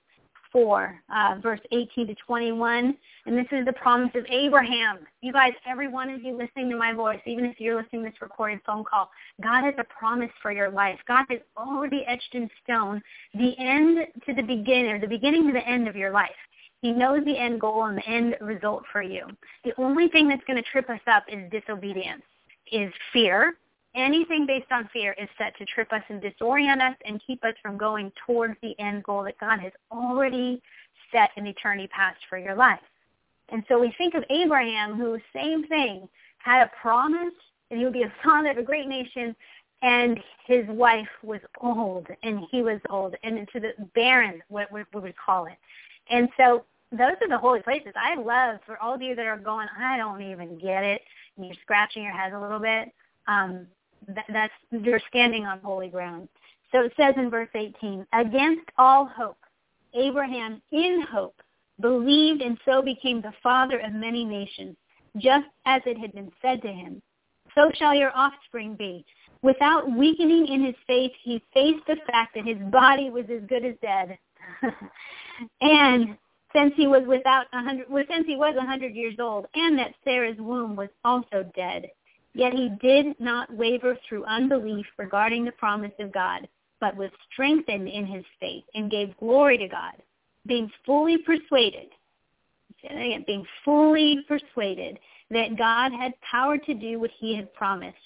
[0.57, 2.97] 4, uh, verse 18 to 21.
[3.27, 5.01] And this is the promise of Abraham.
[5.21, 8.11] You guys, every one of you listening to my voice, even if you're listening to
[8.11, 9.11] this recorded phone call,
[9.43, 10.99] God has a promise for your life.
[11.07, 13.03] God has already etched in stone
[13.35, 16.31] the end to the beginning, or the beginning to the end of your life.
[16.81, 19.27] He knows the end goal and the end result for you.
[19.63, 22.23] The only thing that's going to trip us up is disobedience,
[22.73, 23.59] is fear.
[23.97, 27.55] Anything based on fear is set to trip us and disorient us and keep us
[27.63, 30.63] from going towards the end goal that God has already
[31.11, 32.81] set in eternity past for your life.
[33.49, 37.33] And so we think of Abraham, who, same thing, had a promise
[37.71, 39.35] that he would be a son of a great nation,
[39.83, 44.85] and his wife was old, and he was old, and into the barren, what we
[44.93, 45.57] would call it.
[46.11, 47.93] And so those are the holy places.
[47.97, 51.03] I love for all of you that are going, I don't even get it,
[51.37, 52.93] and you're scratching your head a little bit.
[53.27, 53.67] Um,
[54.09, 56.29] that, that's you're standing on holy ground.
[56.73, 59.39] So it says in verse 18, against all hope,
[59.95, 61.37] Abraham in hope
[61.81, 64.77] believed and so became the father of many nations,
[65.17, 67.03] just as it had been said to him.
[67.55, 69.05] So shall your offspring be.
[69.43, 73.65] Without weakening in his faith, he faced the fact that his body was as good
[73.65, 74.19] as dead.
[75.61, 76.17] and
[76.55, 79.79] since he was without a hundred, well, since he was a hundred years old, and
[79.79, 81.87] that Sarah's womb was also dead,
[82.37, 86.47] yet he did not waver through unbelief regarding the promise of God,
[86.81, 89.95] but was strengthened in his faith and gave glory to God,
[90.47, 91.89] being fully persuaded.
[93.27, 97.97] Being fully persuaded that God had power to do what he had promised.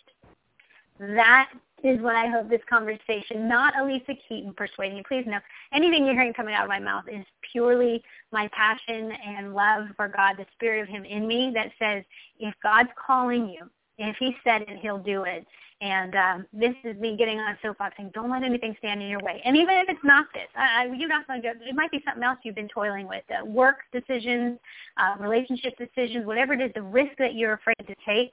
[0.99, 1.51] That
[1.83, 5.03] is what I hope this conversation, not Alisa Keeton persuading you.
[5.07, 5.41] Please know,
[5.75, 8.03] anything you're hearing coming out of my mouth is purely
[8.33, 12.03] my passion and love for God, the spirit of him in me that says,
[12.39, 13.69] if God's calling you,
[14.09, 15.47] if he said it, he'll do it.
[15.83, 19.09] And um, this is me getting on a soapbox saying, don't let anything stand in
[19.09, 19.41] your way.
[19.45, 21.91] And even if it's not this, I, I, you're not going to go, it might
[21.91, 24.59] be something else you've been toiling with, uh, work decisions,
[24.99, 28.33] uh, relationship decisions, whatever it is, the risk that you're afraid to take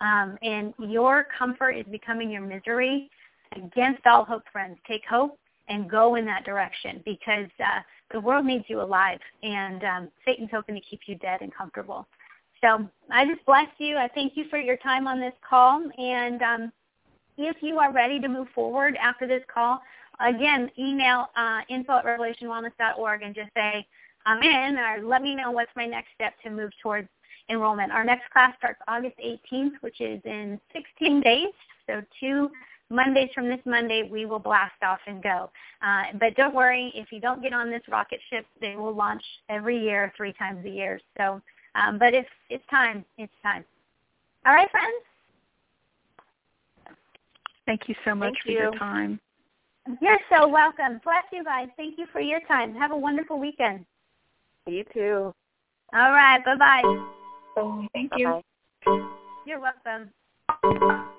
[0.00, 3.10] um, and your comfort is becoming your misery,
[3.56, 5.38] against all hope, friends, take hope
[5.68, 7.80] and go in that direction because uh,
[8.12, 12.06] the world needs you alive, and um, Satan's hoping to keep you dead and comfortable.
[12.64, 13.98] So I just bless you.
[13.98, 16.72] I thank you for your time on this call, and um,
[17.36, 19.82] if you are ready to move forward after this call,
[20.18, 23.86] again, email uh, info at revelationwellness.org and just say,
[24.24, 27.08] I'm in, or let me know what's my next step to move towards
[27.50, 27.92] enrollment.
[27.92, 31.48] Our next class starts August 18th, which is in 16 days.
[31.86, 32.50] So two
[32.88, 35.50] Mondays from this Monday, we will blast off and go.
[35.82, 39.22] Uh, but don't worry, if you don't get on this rocket ship, they will launch
[39.50, 40.98] every year, three times a year.
[41.18, 41.42] So,
[41.74, 43.04] um, but it's it's time.
[43.18, 43.64] It's time.
[44.46, 45.04] All right, friends.
[47.66, 48.58] Thank you so much Thank for you.
[48.58, 49.20] your time.
[50.00, 51.00] You're so welcome.
[51.04, 51.68] Bless you guys.
[51.76, 52.74] Thank you for your time.
[52.74, 53.84] Have a wonderful weekend.
[54.66, 55.34] You too.
[55.94, 56.42] All right.
[56.44, 56.82] Bye-bye.
[57.92, 58.40] Thank you.
[58.86, 59.08] Bye-bye.
[59.46, 61.10] You're welcome.